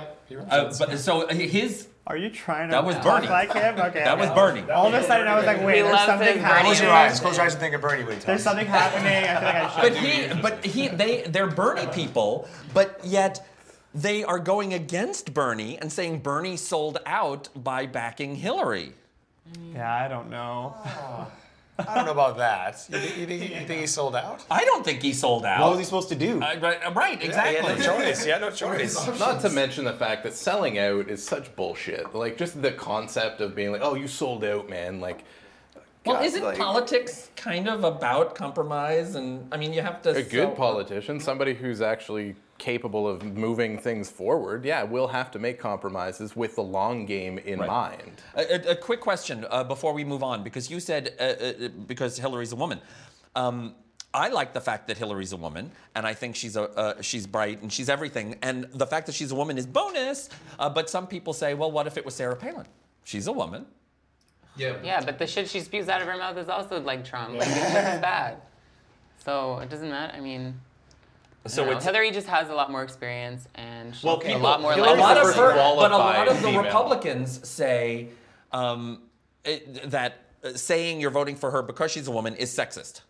uh, 0.49 0.73
but, 0.77 0.97
so 0.99 1.27
his 1.27 1.87
are 2.07 2.15
you 2.17 2.29
trying 2.29 2.69
to 2.69 2.71
That 2.73 2.85
was 2.85 2.95
talk 2.97 3.21
Bernie. 3.21 3.27
like 3.27 3.53
him? 3.53 3.79
Okay. 3.79 4.03
that 4.03 4.17
was. 4.17 4.29
Bernie. 4.31 4.69
All 4.71 4.87
of 4.87 4.93
a 4.93 5.03
sudden, 5.03 5.27
I 5.27 5.35
was 5.35 5.45
like, 5.45 5.61
wait, 5.63 5.81
there's 5.81 5.99
something 6.05 6.39
happening. 6.39 6.65
Close 6.65 6.81
your 6.81 6.91
eyes. 6.91 7.19
Close 7.21 7.37
your 7.37 7.45
eyes 7.45 7.53
and 7.53 7.61
think 7.61 7.75
of 7.75 7.81
Bernie 7.81 8.03
when 8.03 8.17
he 8.19 8.25
There's 8.25 8.43
something 8.43 8.65
happening. 8.67 9.23
I 9.25 9.35
feel 9.35 9.43
like 9.43 9.55
I 9.55 9.69
should. 9.81 9.93
But 9.93 9.97
he, 10.03 10.41
but 10.41 10.65
he, 10.65 10.87
they, 10.87 11.21
they're 11.29 11.47
Bernie 11.47 11.87
people, 11.93 12.47
but 12.73 12.99
yet 13.03 13.47
they 13.93 14.23
are 14.23 14.39
going 14.39 14.73
against 14.73 15.33
Bernie 15.33 15.77
and 15.79 15.91
saying 15.91 16.19
Bernie 16.19 16.55
sold 16.57 16.99
out 17.05 17.49
by 17.55 17.85
backing 17.87 18.35
Hillary. 18.35 18.93
yeah, 19.73 19.93
I 19.93 20.07
don't 20.07 20.29
know. 20.29 20.75
I 21.87 21.95
don't 21.95 22.05
know 22.05 22.11
about 22.11 22.37
that. 22.37 22.85
You 22.89 22.99
think, 22.99 23.17
you 23.17 23.25
think, 23.25 23.41
you 23.61 23.65
think 23.67 23.81
he 23.81 23.87
sold 23.87 24.15
out? 24.15 24.43
I 24.51 24.65
don't 24.65 24.83
think 24.83 25.01
he 25.01 25.13
sold 25.13 25.45
out. 25.45 25.61
What 25.61 25.69
was 25.71 25.79
he 25.79 25.85
supposed 25.85 26.09
to 26.09 26.15
do? 26.15 26.41
Uh, 26.41 26.55
right, 26.61 26.79
uh, 26.85 26.91
right, 26.91 27.19
He 27.21 27.27
exactly. 27.27 27.55
had 27.67 27.77
no 27.79 27.83
choice. 27.83 28.23
He 28.23 28.31
had 28.31 28.41
no 28.41 28.49
choice. 28.63 29.19
Not 29.19 29.41
to 29.41 29.49
mention 29.49 29.85
the 29.85 29.93
fact 29.93 30.23
that 30.23 30.33
selling 30.33 30.77
out 30.79 31.09
is 31.09 31.23
such 31.25 31.55
bullshit. 31.55 32.13
Like 32.13 32.37
just 32.37 32.61
the 32.61 32.71
concept 32.71 33.41
of 33.41 33.55
being 33.55 33.71
like, 33.71 33.81
"Oh, 33.83 33.95
you 33.95 34.07
sold 34.07 34.43
out, 34.43 34.69
man." 34.69 34.99
Like, 34.99 35.23
Well, 36.05 36.15
God, 36.17 36.25
isn't 36.25 36.43
like, 36.43 36.57
politics 36.57 37.29
kind 37.35 37.67
of 37.69 37.83
about 37.83 38.35
compromise? 38.35 39.15
And 39.15 39.47
I 39.53 39.57
mean, 39.57 39.73
you 39.73 39.81
have 39.81 40.01
to. 40.03 40.09
a 40.11 40.21
good 40.21 40.29
sell- 40.31 40.51
politician, 40.55 41.19
somebody 41.19 41.53
who's 41.53 41.81
actually 41.81 42.35
capable 42.59 43.07
of 43.07 43.23
moving 43.23 43.77
things 43.79 44.09
forward? 44.09 44.65
Yeah, 44.65 44.83
we'll 44.83 45.07
have 45.07 45.31
to 45.31 45.39
make 45.39 45.57
compromises 45.59 46.35
with 46.35 46.55
the 46.55 46.63
long 46.63 47.05
game 47.05 47.39
in 47.39 47.59
Right. 47.59 47.67
mind. 47.67 48.21
A, 48.35 48.53
a, 48.69 48.71
a 48.71 48.75
quick 48.75 48.99
question 49.01 49.45
uh, 49.49 49.63
before 49.63 49.93
we 49.93 50.03
move 50.03 50.21
on, 50.23 50.43
because 50.43 50.69
you 50.69 50.79
said 50.79 51.15
uh, 51.19 51.23
uh, 51.23 51.67
because 51.87 52.17
Hillary's 52.17 52.51
a 52.51 52.55
woman. 52.55 52.79
Um, 53.35 53.75
I 54.13 54.29
like 54.29 54.53
the 54.53 54.61
fact 54.61 54.87
that 54.87 54.97
Hillary's 54.97 55.33
a 55.33 55.37
woman, 55.37 55.71
and 55.95 56.05
I 56.07 56.13
think 56.15 56.35
she's 56.35 56.55
a 56.55 56.63
uh, 56.63 57.01
she's 57.01 57.27
bright 57.27 57.61
and 57.61 57.71
she's 57.71 57.89
everything. 57.89 58.37
And 58.41 58.65
the 58.73 58.87
fact 58.87 59.05
that 59.07 59.13
she's 59.13 59.31
a 59.31 59.35
woman 59.35 59.57
is 59.57 59.65
bonus. 59.67 60.29
Uh, 60.57 60.67
but 60.69 60.89
some 60.89 61.05
people 61.07 61.31
say, 61.33 61.53
well, 61.53 61.71
what 61.71 61.85
if 61.87 61.95
it 61.97 62.03
was 62.05 62.15
Sarah 62.15 62.35
Palin? 62.35 62.65
She's 63.03 63.27
a 63.27 63.31
woman. 63.31 63.65
Yeah. 64.57 64.75
Yeah, 64.83 65.01
but 65.05 65.19
the 65.19 65.27
shit 65.27 65.47
she 65.47 65.61
spews 65.61 65.87
out 65.89 66.01
of 66.01 66.07
her 66.07 66.17
mouth 66.17 66.37
is 66.37 66.49
also 66.49 66.81
like 66.81 67.05
Trump. 67.05 67.35
Like, 67.37 67.47
it's 67.47 67.55
just 67.71 68.01
bad. 68.11 68.37
So 69.23 69.59
it 69.59 69.69
doesn't 69.69 69.89
matter. 69.89 70.13
I 70.15 70.19
mean, 70.21 70.59
So 71.45 71.65
no, 71.65 71.71
it's 71.71 71.85
Hillary 71.85 72.11
just 72.11 72.27
has 72.27 72.49
a 72.49 72.53
lot 72.53 72.69
more 72.69 72.83
experience 72.83 73.47
and 73.55 73.95
she's 73.95 74.03
well, 74.03 74.17
a 74.17 74.21
people, 74.21 74.41
lot 74.41 74.61
more 74.61 74.73
a 74.73 74.75
Hillary's 74.75 74.99
lot 74.99 75.17
of 75.17 75.35
her, 75.35 75.55
but 75.55 75.91
a 75.91 75.97
lot 75.97 76.15
qualified 76.15 76.27
of 76.27 76.41
the 76.41 76.47
female. 76.47 76.63
Republicans 76.63 77.47
say 77.47 78.09
um, 78.51 79.03
it, 79.45 79.89
that 79.89 80.25
uh, 80.43 80.53
saying 80.53 80.99
you're 80.99 81.11
voting 81.11 81.35
for 81.35 81.51
her 81.51 81.61
because 81.61 81.91
she's 81.91 82.07
a 82.07 82.11
woman 82.11 82.35
is 82.35 82.55
sexist. 82.55 83.01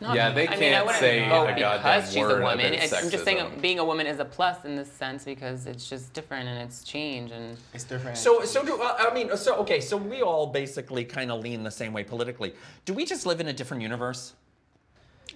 Not- 0.00 0.14
Yeah, 0.14 0.30
they 0.30 0.46
I 0.46 0.50
mean, 0.50 0.58
I 0.58 0.70
can't 0.70 0.86
wouldn't 0.86 1.00
say 1.00 1.28
vote 1.28 1.50
a 1.50 1.60
goddamn 1.60 2.00
because 2.00 2.12
she's 2.12 2.20
word 2.20 2.40
a 2.40 2.44
woman. 2.44 2.72
It's, 2.74 2.92
I'm 2.92 3.10
just 3.10 3.24
saying 3.24 3.58
being 3.60 3.80
a 3.80 3.84
woman 3.84 4.06
is 4.06 4.20
a 4.20 4.24
plus 4.24 4.64
in 4.64 4.76
this 4.76 4.90
sense 4.90 5.24
because 5.24 5.66
it's 5.66 5.88
just 5.88 6.12
different 6.12 6.48
and 6.48 6.62
it's 6.62 6.84
change 6.84 7.32
and 7.32 7.56
It's 7.74 7.84
different. 7.84 8.16
So, 8.16 8.44
so 8.44 8.64
do 8.64 8.80
uh, 8.80 8.96
I 8.98 9.12
mean? 9.12 9.36
So, 9.36 9.56
okay, 9.56 9.80
so 9.80 9.96
we 9.96 10.22
all 10.22 10.46
basically 10.46 11.04
kind 11.04 11.32
of 11.32 11.42
lean 11.42 11.64
the 11.64 11.70
same 11.70 11.92
way 11.92 12.04
politically. 12.04 12.54
Do 12.84 12.94
we 12.94 13.04
just 13.04 13.26
live 13.26 13.40
in 13.40 13.48
a 13.48 13.52
different 13.52 13.82
universe? 13.82 14.34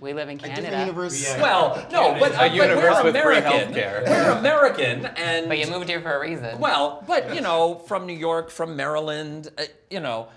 We 0.01 0.13
live 0.13 0.29
in 0.29 0.37
a 0.37 0.41
different 0.41 0.57
Canada. 0.65 0.81
universe. 0.81 1.35
Well, 1.39 1.87
no, 1.93 2.17
but, 2.19 2.33
uh, 2.33 2.39
but 2.39 2.55
universe 2.55 2.97
we're 2.97 3.05
with 3.05 3.13
free 3.23 3.37
American. 3.39 3.73
healthcare. 3.75 4.07
We're 4.07 4.31
American, 4.39 5.07
and 5.07 5.49
But 5.49 5.59
you 5.59 5.67
moved 5.71 5.89
here 5.89 6.01
for 6.01 6.15
a 6.17 6.21
reason. 6.21 6.59
well, 6.59 7.05
but 7.07 7.35
you 7.35 7.41
know, 7.41 7.77
from 7.77 8.07
New 8.07 8.13
York, 8.17 8.51
from 8.51 8.75
Maryland, 8.77 9.51
uh, 9.59 9.65
you 9.91 10.01
know, 10.01 10.29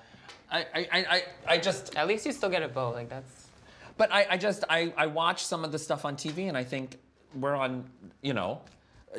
I, 0.51 0.59
I, 0.59 0.65
I, 0.91 1.05
I- 1.09 1.23
I 1.47 1.57
just, 1.57 1.95
At 1.95 2.07
least 2.07 2.25
you 2.25 2.31
still 2.31 2.49
get 2.49 2.61
a 2.61 2.67
vote. 2.67 2.93
Like 2.95 3.09
that's 3.09 3.47
but 3.97 4.11
I, 4.11 4.27
I 4.31 4.37
just, 4.37 4.65
I, 4.69 4.93
I 4.97 5.05
watch 5.07 5.43
some 5.45 5.63
of 5.63 5.71
the 5.71 5.79
stuff 5.79 6.03
on 6.03 6.17
TV, 6.17 6.49
and 6.49 6.57
I 6.57 6.65
think 6.65 6.97
we're 7.33 7.55
on, 7.55 7.85
you 8.21 8.33
know, 8.33 8.59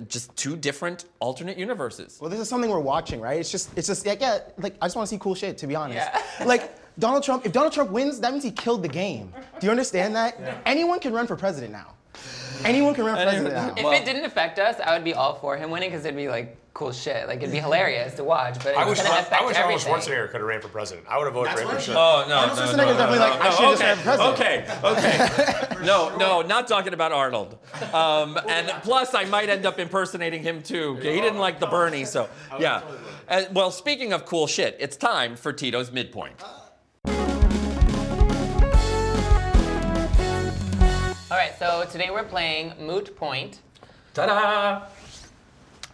just 0.07 0.37
two 0.37 0.55
different 0.55 1.07
alternate 1.19 1.57
universes. 1.57 2.19
Well, 2.21 2.28
this 2.28 2.38
is 2.40 2.49
something 2.50 2.71
we're 2.71 2.78
watching, 2.81 3.19
right? 3.19 3.40
It's 3.40 3.50
just, 3.50 3.71
it's 3.78 3.87
just, 3.87 4.05
like, 4.05 4.21
yeah, 4.21 4.40
like 4.59 4.75
I 4.83 4.87
just 4.87 4.95
want 4.97 5.09
to 5.09 5.14
see 5.14 5.19
cool 5.19 5.35
shit, 5.35 5.57
to 5.59 5.66
be 5.66 5.75
honest. 5.75 5.97
Yeah. 5.97 6.45
like 6.47 6.75
Donald 6.99 7.23
Trump, 7.23 7.45
if 7.45 7.53
Donald 7.53 7.73
Trump 7.73 7.91
wins, 7.91 8.21
that 8.21 8.33
means 8.33 8.45
he 8.45 8.50
killed 8.50 8.83
the 8.83 8.88
game. 8.88 9.33
Do 9.61 9.67
you 9.67 9.71
understand 9.71 10.17
that? 10.17 10.38
Anyone 10.65 11.00
can 11.00 11.12
run 11.12 11.26
for 11.26 11.37
president 11.37 11.73
now. 11.73 11.93
Anyone 12.65 12.95
can 12.95 13.05
run 13.05 13.17
for 13.17 13.23
president 13.25 13.55
now. 13.55 13.75
if 13.76 14.00
it 14.00 14.05
didn't 14.05 14.25
affect 14.25 14.59
us, 14.59 14.81
I 14.85 14.95
would 14.95 15.05
be 15.05 15.15
all 15.15 15.35
for 15.35 15.57
him 15.57 15.71
winning 15.71 15.91
because 15.91 16.05
it'd 16.05 16.17
be 16.17 16.29
like 16.29 16.57
cool 16.76 16.93
shit. 16.93 17.26
Like 17.26 17.38
it'd 17.38 17.53
be 17.53 17.59
hilarious 17.59 18.15
to 18.15 18.25
watch. 18.25 18.55
But 18.59 18.69
it's 18.69 18.79
I 18.79 18.88
wish, 18.88 18.99
gonna 18.99 19.11
Trump, 19.11 19.26
affect 19.26 19.43
I 19.43 19.47
wish 19.47 19.57
Arnold 19.57 19.81
everything. 19.81 20.15
Schwarzenegger 20.15 20.31
could 20.31 20.41
have 20.41 20.49
ran 20.49 20.61
for 20.61 20.69
president. 20.69 21.07
I 21.09 21.19
would 21.19 21.25
have 21.25 21.35
voted 21.35 21.53
for 21.53 21.61
him 21.61 21.69
for 21.69 21.81
sure. 21.81 21.95
Oh 21.97 22.25
no, 22.29 22.37
Arnold 22.37 22.59
no, 22.59 22.65
Schwarzenegger 22.65 22.76
no, 22.76 22.91
is 22.91 22.97
definitely 22.97 23.19
no, 23.19 23.31
like, 23.31 23.41
no, 23.41 23.47
I 23.47 23.50
should 23.50 23.61
just 23.61 23.83
okay, 23.83 23.87
ran 23.87 23.97
for 23.97 24.81
president. 24.83 25.21
Okay, 25.21 25.76
okay. 25.79 25.85
no, 25.87 26.17
no, 26.17 26.43
not 26.43 26.69
talking 26.69 26.93
about 26.95 27.12
Arnold. 27.12 27.59
Um, 27.93 28.38
and 28.49 28.69
plus, 28.83 29.15
I 29.15 29.25
might 29.25 29.49
end 29.49 29.67
up 29.67 29.79
impersonating 29.79 30.43
him 30.43 30.62
too. 30.62 30.97
He 30.97 31.21
didn't 31.21 31.38
like 31.38 31.61
the 31.61 31.67
Bernie, 31.67 32.05
so 32.05 32.29
yeah. 32.59 32.83
Uh, 33.29 33.45
well, 33.53 33.71
speaking 33.71 34.12
of 34.12 34.25
cool 34.25 34.47
shit, 34.47 34.76
it's 34.79 34.97
time 34.97 35.37
for 35.37 35.53
Tito's 35.53 35.91
midpoint. 35.91 36.43
All 41.37 41.43
right, 41.43 41.59
so 41.59 41.85
today 41.93 42.09
we're 42.11 42.25
playing 42.25 42.73
Moot 42.81 43.14
Point. 43.14 43.61
Ta-da! 44.14 44.87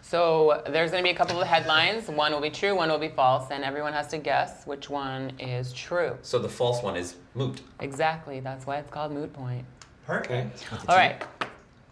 So 0.01 0.63
there's 0.67 0.89
going 0.89 1.03
to 1.03 1.05
be 1.05 1.13
a 1.13 1.17
couple 1.17 1.41
of 1.41 1.45
headlines. 1.45 2.07
One 2.07 2.31
will 2.31 2.39
be 2.39 2.49
true, 2.49 2.73
one 2.73 2.87
will 2.89 2.97
be 2.97 3.09
false, 3.09 3.51
and 3.51 3.61
everyone 3.61 3.91
has 3.91 4.07
to 4.11 4.19
guess 4.19 4.65
which 4.65 4.89
one 4.89 5.33
is 5.39 5.73
true. 5.73 6.17
So 6.21 6.39
the 6.39 6.47
false 6.47 6.81
one 6.81 6.95
is 6.95 7.15
moot 7.35 7.59
Exactly. 7.81 8.39
That's 8.39 8.65
why 8.65 8.77
it's 8.77 8.89
called 8.89 9.11
Moot 9.11 9.33
Point. 9.33 9.65
Okay. 10.09 10.47
All 10.87 10.95
right. 10.95 11.21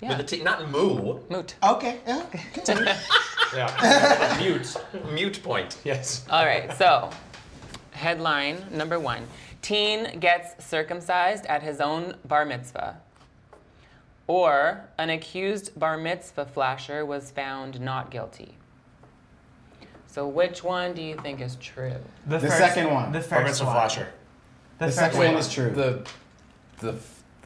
with 0.01 0.21
a 0.21 0.23
T, 0.23 0.41
not 0.43 0.71
moo. 0.71 1.19
Moot. 1.29 1.55
Okay, 1.61 1.99
yeah. 2.07 2.25
Continue. 2.53 2.85
Yeah. 3.53 4.37
Mute. 4.39 4.77
Mute 5.11 5.43
point. 5.43 5.75
yes. 5.83 6.25
All 6.29 6.45
right. 6.45 6.71
So, 6.77 7.09
headline 7.91 8.63
number 8.71 8.97
one: 8.97 9.27
Teen 9.61 10.21
gets 10.21 10.65
circumcised 10.65 11.45
at 11.47 11.61
his 11.61 11.81
own 11.81 12.15
bar 12.23 12.45
mitzvah. 12.45 13.01
Or 14.27 14.85
an 14.97 15.09
accused 15.09 15.77
bar 15.77 15.97
mitzvah 15.97 16.45
flasher 16.45 17.05
was 17.05 17.31
found 17.31 17.79
not 17.81 18.11
guilty. 18.11 18.55
So, 20.07 20.27
which 20.27 20.63
one 20.63 20.93
do 20.93 21.01
you 21.01 21.15
think 21.17 21.39
is 21.41 21.55
true? 21.55 21.93
The, 22.27 22.37
The 22.37 22.49
second 22.51 22.91
one. 22.91 23.11
The 23.11 23.19
Bar 23.19 23.21
first 23.21 23.29
Bar 23.29 23.43
mitzvah 23.43 23.65
one. 23.65 23.75
flasher. 23.75 24.07
The, 24.77 24.85
The 24.85 24.91
first 24.91 24.97
second 24.97 25.17
one. 25.19 25.27
one 25.29 25.37
is 25.37 25.51
true. 25.53 25.69
The, 25.71 26.07
the, 26.79 26.95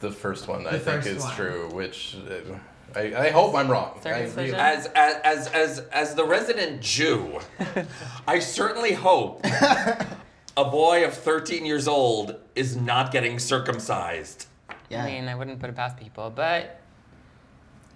the 0.00 0.10
first 0.10 0.48
one 0.48 0.66
I 0.66 0.72
The 0.72 0.78
think 0.80 0.96
first 1.02 1.08
is 1.08 1.22
one. 1.22 1.34
true, 1.34 1.68
which 1.72 2.16
uh, 2.28 2.98
I, 2.98 3.26
I 3.26 3.30
hope 3.30 3.54
I'm 3.54 3.70
wrong. 3.70 3.98
I 3.98 4.00
Circumcision? 4.02 4.54
As, 4.56 4.86
as, 4.94 5.16
as, 5.24 5.48
as, 5.48 5.78
as 5.92 6.14
the 6.14 6.24
resident 6.24 6.80
Jew, 6.82 7.40
I 8.28 8.38
certainly 8.40 8.92
hope 8.94 9.40
a 10.56 10.64
boy 10.64 11.04
of 11.04 11.14
13 11.14 11.64
years 11.66 11.86
old 11.86 12.36
is 12.54 12.76
not 12.76 13.12
getting 13.12 13.38
circumcised. 13.38 14.46
Yeah. 14.88 15.04
I 15.04 15.06
mean, 15.10 15.28
I 15.28 15.34
wouldn't 15.34 15.58
put 15.58 15.70
it 15.70 15.76
past 15.76 15.96
people, 15.96 16.30
but 16.34 16.80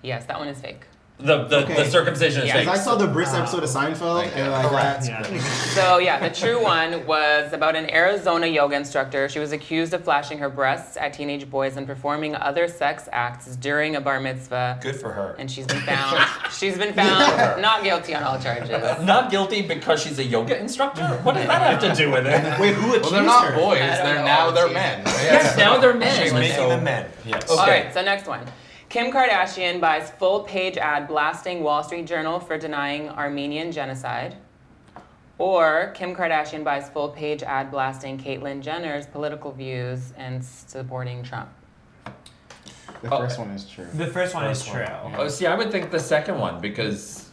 yes, 0.02 0.24
that 0.26 0.38
one 0.38 0.48
is 0.48 0.60
fake. 0.60 0.84
The, 1.22 1.44
the, 1.44 1.56
Okay. 1.64 1.74
the 1.74 1.84
circumcision 1.90 2.42
is 2.42 2.48
Yeah, 2.48 2.70
I 2.70 2.76
saw 2.76 2.94
the 2.96 3.06
Bris 3.06 3.32
episode 3.34 3.62
of 3.62 3.68
Seinfeld, 3.70 4.30
and 4.34 4.50
like 4.52 4.70
that's 4.70 5.08
Yeah. 5.08 5.22
So 5.74 5.98
yeah, 5.98 6.18
the 6.26 6.34
true 6.34 6.62
one 6.62 7.06
was 7.06 7.52
about 7.52 7.76
an 7.76 7.90
Arizona 7.90 8.46
yoga 8.46 8.74
instructor. 8.76 9.28
She 9.28 9.38
was 9.38 9.52
accused 9.52 9.94
of 9.94 10.02
flashing 10.04 10.38
her 10.38 10.48
breasts 10.48 10.96
at 10.96 11.12
teenage 11.12 11.48
boys 11.50 11.76
and 11.76 11.86
performing 11.86 12.34
other 12.34 12.66
sex 12.68 13.08
acts 13.12 13.54
during 13.56 13.96
a 13.96 14.00
bar 14.00 14.18
mitzvah. 14.20 14.78
Good 14.82 14.96
for 14.96 15.12
her. 15.12 15.36
And 15.38 15.50
she's 15.50 15.66
been 15.66 15.80
found. 15.82 16.26
she's 16.52 16.76
been 16.78 16.92
found 16.94 17.60
not 17.62 17.84
guilty 17.84 18.14
on 18.14 18.22
all 18.22 18.38
charges. 18.40 18.70
Uh, 18.70 19.02
not 19.04 19.30
guilty 19.30 19.62
because 19.62 20.02
she's 20.02 20.18
a 20.18 20.24
yoga 20.24 20.58
instructor? 20.58 21.06
What 21.22 21.34
does 21.34 21.46
that 21.46 21.62
have 21.80 21.80
to 21.96 22.02
do 22.02 22.10
with 22.10 22.26
it? 22.26 22.60
wait, 22.60 22.74
who 22.74 22.94
accused 22.94 23.02
well, 23.02 23.12
they're 23.12 23.22
not 23.22 23.54
boys. 23.54 23.80
I 23.82 23.86
don't 23.96 24.04
They're 24.04 24.14
know. 24.16 24.24
now 24.24 24.50
they're 24.50 24.70
men. 24.72 25.02
Yes, 25.06 25.56
now 25.56 25.78
they're 25.78 25.94
men. 25.94 26.22
She's 26.22 26.32
making 26.32 26.68
them 26.68 26.84
men. 26.84 27.10
Yes. 27.24 27.48
All 27.50 27.60
Okay. 27.60 27.84
right, 27.84 27.94
so 27.94 28.02
next 28.02 28.26
one. 28.26 28.40
Kim 28.90 29.12
Kardashian 29.12 29.80
buys 29.80 30.10
full 30.10 30.40
page 30.40 30.76
ad 30.76 31.06
blasting 31.06 31.62
Wall 31.62 31.84
Street 31.84 32.08
Journal 32.08 32.40
for 32.40 32.58
denying 32.58 33.08
Armenian 33.08 33.70
genocide. 33.70 34.36
Or 35.38 35.92
Kim 35.94 36.14
Kardashian 36.14 36.64
buys 36.64 36.90
full 36.90 37.10
page 37.10 37.44
ad 37.44 37.70
blasting 37.70 38.18
Caitlyn 38.18 38.60
Jenner's 38.60 39.06
political 39.06 39.52
views 39.52 40.12
and 40.16 40.44
supporting 40.44 41.22
Trump. 41.22 41.50
The 43.02 43.14
oh. 43.14 43.18
first 43.18 43.38
one 43.38 43.50
is 43.50 43.64
true. 43.64 43.86
The 43.94 44.08
first 44.08 44.34
one 44.34 44.50
is 44.50 44.66
true. 44.66 44.82
one. 44.82 45.14
Oh, 45.16 45.28
see, 45.28 45.46
I 45.46 45.54
would 45.54 45.70
think 45.70 45.92
the 45.92 46.00
second 46.00 46.40
one 46.40 46.60
because 46.60 47.30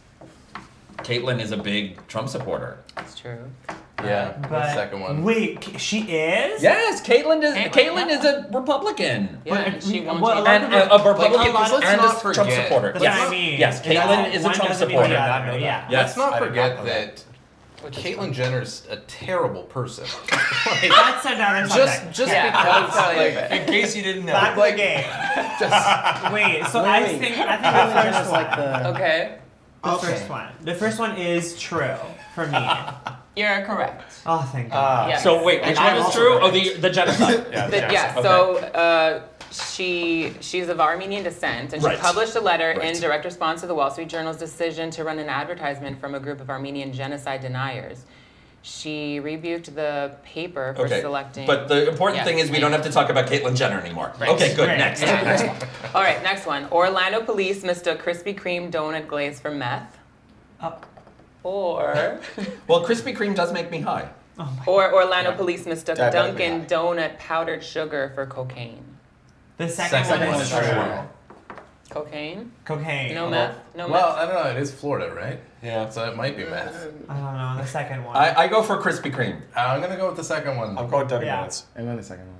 Caitlyn 0.98 1.40
is 1.40 1.50
a 1.50 1.56
big 1.56 2.06
Trump 2.06 2.28
supporter. 2.28 2.84
That's 2.94 3.18
true. 3.18 3.50
Yeah, 4.04 4.34
But 4.42 4.48
the 4.50 4.74
second 4.74 5.00
one. 5.00 5.24
Wait, 5.24 5.80
she 5.80 6.02
is? 6.02 6.62
Yes, 6.62 7.00
Caitlyn 7.02 7.42
is 7.42 7.54
Caitlyn, 7.54 7.72
Caitlyn 7.72 8.08
yeah. 8.08 8.18
is 8.18 8.24
a 8.24 8.48
Republican. 8.52 9.40
Yeah, 9.44 9.70
But, 9.72 9.82
she 9.82 10.00
won't 10.02 10.20
well, 10.20 10.38
a 10.38 10.42
lot 10.42 10.48
And 10.48 10.72
a, 10.72 10.94
a 10.94 10.98
Republican 11.04 11.52
Like, 11.52 11.72
let's 11.72 11.84
and 11.86 12.00
not 12.00 12.16
a 12.16 12.20
Trump 12.20 12.36
forget- 12.36 12.66
supporter. 12.68 12.92
That's 12.92 13.02
yes. 13.02 13.18
what 13.18 13.28
I 13.28 13.30
mean. 13.30 13.58
Yes, 13.58 13.82
Caitlyn 13.82 14.32
is 14.34 14.44
a 14.44 14.52
Trump 14.52 14.68
doesn't 14.70 14.88
mean 14.88 14.96
the 14.98 15.02
supporter. 15.04 15.16
other, 15.50 15.58
Yeah. 15.58 15.86
Yes. 15.90 16.16
Let's 16.16 16.16
not 16.16 16.32
I 16.34 16.38
not 16.38 16.46
forget 16.48 16.76
know 16.78 16.84
that 16.84 17.24
Caitlyn 17.92 18.32
Jenner's 18.32 18.86
a 18.90 18.96
terrible 18.98 19.62
person. 19.64 20.04
Like, 20.30 20.80
That's 20.90 21.24
another 21.26 21.66
thing. 21.66 21.76
just 21.76 21.94
subject. 21.96 22.16
just 22.16 22.32
Yeah, 22.32 22.50
because 22.50 23.16
like. 23.16 23.50
In 23.60 23.66
case 23.66 23.96
you 23.96 24.02
didn't 24.02 24.26
know. 24.26 24.32
Back 24.32 24.54
to 24.54 24.60
like- 24.60 24.76
game. 24.76 25.04
just 25.58 26.32
Wait, 26.32 26.64
so 26.66 26.82
Wait, 26.82 26.88
I 26.88 27.02
wait. 27.02 27.18
think 27.18 27.36
I 27.38 27.56
think 27.56 27.62
the 27.62 27.92
Jenner's 28.02 28.16
first 28.16 28.30
like 28.32 28.50
one. 28.50 28.60
the. 28.60 28.88
Okay, 28.90 29.38
The 29.82 29.90
Okay. 29.92 30.06
first 30.06 30.28
one. 30.30 30.48
The 30.62 30.74
first 30.74 30.98
one 31.00 31.16
is 31.16 31.58
true 31.58 31.94
for 32.36 32.46
me. 32.46 32.68
You're 33.38 33.62
correct. 33.70 34.02
oh, 34.26 34.42
thank 34.52 34.70
God. 34.70 34.76
Ah. 34.78 35.08
Yes. 35.08 35.22
So 35.22 35.30
wait, 35.42 35.58
which 35.66 35.76
one 35.76 35.86
I'm 35.86 36.06
is 36.06 36.14
true? 36.14 36.34
right. 36.38 36.42
Oh, 36.44 36.50
the 36.50 36.64
the 36.84 36.90
genocide. 36.90 37.46
yeah, 37.52 37.68
The- 37.68 37.76
yeah, 37.78 37.92
yeah, 37.92 38.12
okay. 38.18 38.22
so 38.22 38.56
uh, 38.84 39.22
she 39.50 40.34
she's 40.40 40.68
of 40.68 40.78
Armenian 40.80 41.22
descent, 41.24 41.72
and 41.72 41.80
she 41.82 41.88
Right. 41.88 41.98
published 41.98 42.34
a 42.36 42.40
letter 42.40 42.74
Right. 42.76 42.94
in 42.96 43.00
direct 43.00 43.24
response 43.24 43.60
to 43.62 43.66
the 43.66 43.74
Wall 43.74 43.90
Street 43.90 44.08
Journal's 44.08 44.36
decision 44.36 44.90
to 44.96 45.04
run 45.04 45.18
an 45.18 45.28
advertisement 45.28 46.00
from 46.00 46.14
a 46.14 46.20
group 46.20 46.40
of 46.40 46.50
Armenian 46.50 46.92
genocide 46.92 47.40
deniers. 47.40 48.04
She 48.60 49.20
rebuked 49.20 49.74
the 49.74 50.16
paper 50.24 50.74
for 50.76 50.84
Okay. 50.86 51.00
selecting. 51.00 51.46
But 51.46 51.68
the 51.68 51.88
important 51.88 52.16
Yes. 52.18 52.26
thing 52.26 52.38
is 52.40 52.50
we 52.50 52.58
don't 52.58 52.72
have 52.72 52.82
to 52.82 52.90
talk 52.90 53.08
about 53.08 53.26
Caitlyn 53.26 53.54
Jenner 53.56 53.80
anymore. 53.80 54.12
Right. 54.18 54.30
Okay, 54.30 54.52
good. 54.54 54.68
Right. 54.68 54.76
Next. 54.78 55.00
Yeah. 55.00 55.22
Next 55.22 55.44
one. 55.46 55.56
All 55.94 56.02
right, 56.02 56.20
next 56.22 56.44
one. 56.44 56.66
Orlando 56.72 57.20
police 57.22 57.62
mistook 57.62 58.02
Krispy 58.04 58.34
Kreme 58.38 58.70
donut 58.70 59.06
glaze 59.06 59.38
for 59.40 59.50
meth. 59.52 59.96
Oh. 60.62 60.74
Or, 61.42 62.20
Well, 62.66 62.84
Krispy 62.84 63.16
Kreme 63.16 63.34
does 63.34 63.52
make 63.52 63.70
me 63.70 63.80
high. 63.80 64.08
Oh 64.38 64.56
or 64.66 64.92
Orlando 64.94 65.32
police 65.32 65.66
mistook 65.66 65.96
That 65.96 66.12
better 66.12 66.32
be 66.32 66.38
Dunkin' 66.38 66.66
Donut 66.66 67.18
powdered 67.18 67.62
sugar 67.62 68.12
for 68.14 68.24
cocaine. 68.26 68.84
The 69.56 69.68
second, 69.68 70.04
Second 70.04 70.20
one 70.20 70.28
one 70.34 70.40
is 70.40 70.52
is 70.52 70.58
true. 70.58 70.68
true. 70.68 71.56
Cocaine? 71.90 72.52
Cocaine. 72.64 73.14
No 73.14 73.28
meth? 73.28 73.56
No 73.74 73.88
well, 73.88 73.90
meth? 73.90 74.02
Well, 74.02 74.10
I 74.16 74.26
don't 74.26 74.44
know. 74.44 74.50
It 74.50 74.62
is 74.62 74.72
Florida, 74.72 75.12
right? 75.12 75.40
Yeah. 75.62 75.88
So 75.88 76.08
it 76.08 76.16
might 76.16 76.36
be 76.36 76.44
meth. 76.44 76.86
I 77.08 77.14
don't 77.14 77.34
know. 77.36 77.54
The 77.58 77.66
second 77.66 78.04
one. 78.04 78.16
I, 78.16 78.42
I 78.42 78.48
go 78.48 78.62
for 78.62 78.80
Krispy 78.80 79.12
Kreme. 79.12 79.40
I'm 79.56 79.80
gonna 79.80 79.96
go 79.96 80.06
with 80.06 80.16
the 80.16 80.24
second 80.24 80.56
one. 80.56 80.78
I'm 80.78 80.88
going 80.88 81.08
Dunkin' 81.08 81.26
Yeah. 81.26 81.36
Donuts. 81.36 81.66
And 81.74 81.88
then 81.88 81.96
the 81.96 82.02
second 82.02 82.26
one. 82.26 82.37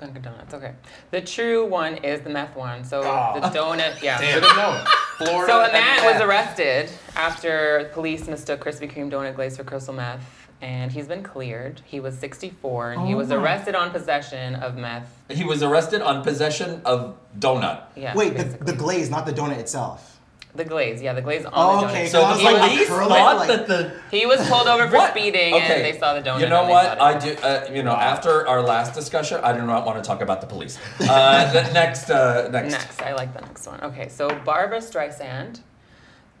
Dunkin' 0.00 0.22
Donuts, 0.22 0.52
okay. 0.54 0.72
The 1.12 1.20
true 1.20 1.66
one 1.66 1.96
is 1.98 2.20
the 2.22 2.30
meth 2.30 2.56
one. 2.56 2.84
So 2.84 3.02
Oh. 3.02 3.40
the 3.40 3.46
donut, 3.48 4.02
yeah. 4.02 4.18
Should 4.20 4.42
have 4.42 4.56
known. 4.56 4.86
Florida. 5.18 5.52
So 5.52 5.60
a 5.64 5.72
man 5.72 6.04
was 6.12 6.20
arrested 6.22 6.90
after 7.16 7.90
police 7.94 8.26
mistook 8.26 8.60
Krispy 8.64 8.90
Kreme 8.92 9.10
donut 9.10 9.34
glaze 9.36 9.56
for 9.56 9.64
crystal 9.64 9.94
meth, 9.94 10.20
and 10.60 10.90
he's 10.90 11.06
been 11.06 11.22
cleared. 11.22 11.80
He 11.84 12.00
was 12.00 12.18
64, 12.18 12.92
and 12.92 13.06
he 13.06 13.14
Oh 13.14 13.18
was 13.18 13.28
my. 13.28 13.36
arrested 13.36 13.74
on 13.74 13.90
possession 13.92 14.56
of 14.56 14.76
meth. 14.76 15.08
He 15.30 15.44
was 15.44 15.62
arrested 15.62 16.02
on 16.02 16.22
possession 16.24 16.82
of 16.84 17.16
donut. 17.38 17.82
Yeah. 17.96 18.14
Wait, 18.14 18.36
the, 18.36 18.44
basically. 18.44 18.72
the 18.72 18.78
glaze, 18.78 19.10
not 19.10 19.26
the 19.26 19.32
donut 19.32 19.58
itself. 19.58 20.13
The 20.56 20.64
glaze, 20.64 21.02
yeah, 21.02 21.12
the 21.14 21.20
glaze 21.20 21.44
on 21.44 21.52
Oh, 21.54 21.80
the 21.80 21.86
donut. 21.86 21.90
okay, 21.90 22.06
So 22.06 22.22
I 22.22 22.28
the 22.28 22.34
was 22.44 22.44
like, 22.44 22.70
police 22.70 22.88
curl 22.88 23.08
thought 23.08 23.36
like- 23.38 23.48
that 23.48 23.66
the 23.66 23.92
He 24.10 24.24
was 24.24 24.48
pulled 24.48 24.68
over 24.68 24.86
for 24.88 24.96
What? 24.98 25.10
speeding, 25.10 25.52
Okay. 25.54 25.74
and 25.74 25.84
they 25.84 25.98
saw 25.98 26.14
the 26.14 26.20
donut. 26.20 26.40
You 26.40 26.48
know 26.48 26.60
and 26.60 26.68
they 26.68 26.72
what? 26.72 27.00
I 27.00 27.12
it- 27.16 27.20
do. 27.20 27.42
Uh, 27.42 27.66
you 27.72 27.82
know, 27.82 27.92
after 27.94 28.46
our 28.46 28.62
last 28.62 28.94
discussion, 28.94 29.40
I 29.42 29.52
do 29.52 29.66
not 29.66 29.84
want 29.84 30.02
to 30.02 30.06
talk 30.08 30.20
about 30.20 30.40
the 30.40 30.46
police. 30.46 30.78
Uh, 31.00 31.52
the 31.52 31.72
next, 31.72 32.08
uh, 32.08 32.48
next. 32.52 32.70
Next, 32.72 33.02
I 33.02 33.14
like 33.14 33.34
the 33.34 33.40
next 33.40 33.66
one. 33.66 33.80
Okay, 33.82 34.08
so 34.08 34.28
Barbra 34.44 34.78
Streisand 34.78 35.60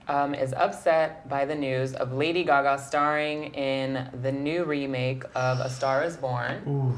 um, 0.06 0.32
is 0.32 0.52
upset 0.52 1.28
by 1.28 1.44
the 1.44 1.54
news 1.56 1.94
of 1.94 2.12
Lady 2.12 2.44
Gaga 2.44 2.78
starring 2.80 3.52
in 3.54 4.08
the 4.22 4.30
new 4.30 4.62
remake 4.62 5.24
of 5.34 5.58
A 5.58 5.68
Star 5.68 6.04
Is 6.04 6.16
Born. 6.16 6.96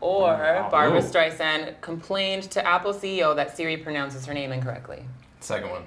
Or 0.00 0.66
Barbra 0.70 0.98
Ooh. 0.98 1.02
Streisand 1.02 1.80
complained 1.80 2.44
to 2.52 2.64
Apple 2.66 2.92
CEO 2.92 3.34
that 3.36 3.56
Siri 3.56 3.76
pronounces 3.76 4.26
her 4.26 4.34
name 4.34 4.52
incorrectly. 4.52 5.04
Second 5.40 5.70
one. 5.70 5.82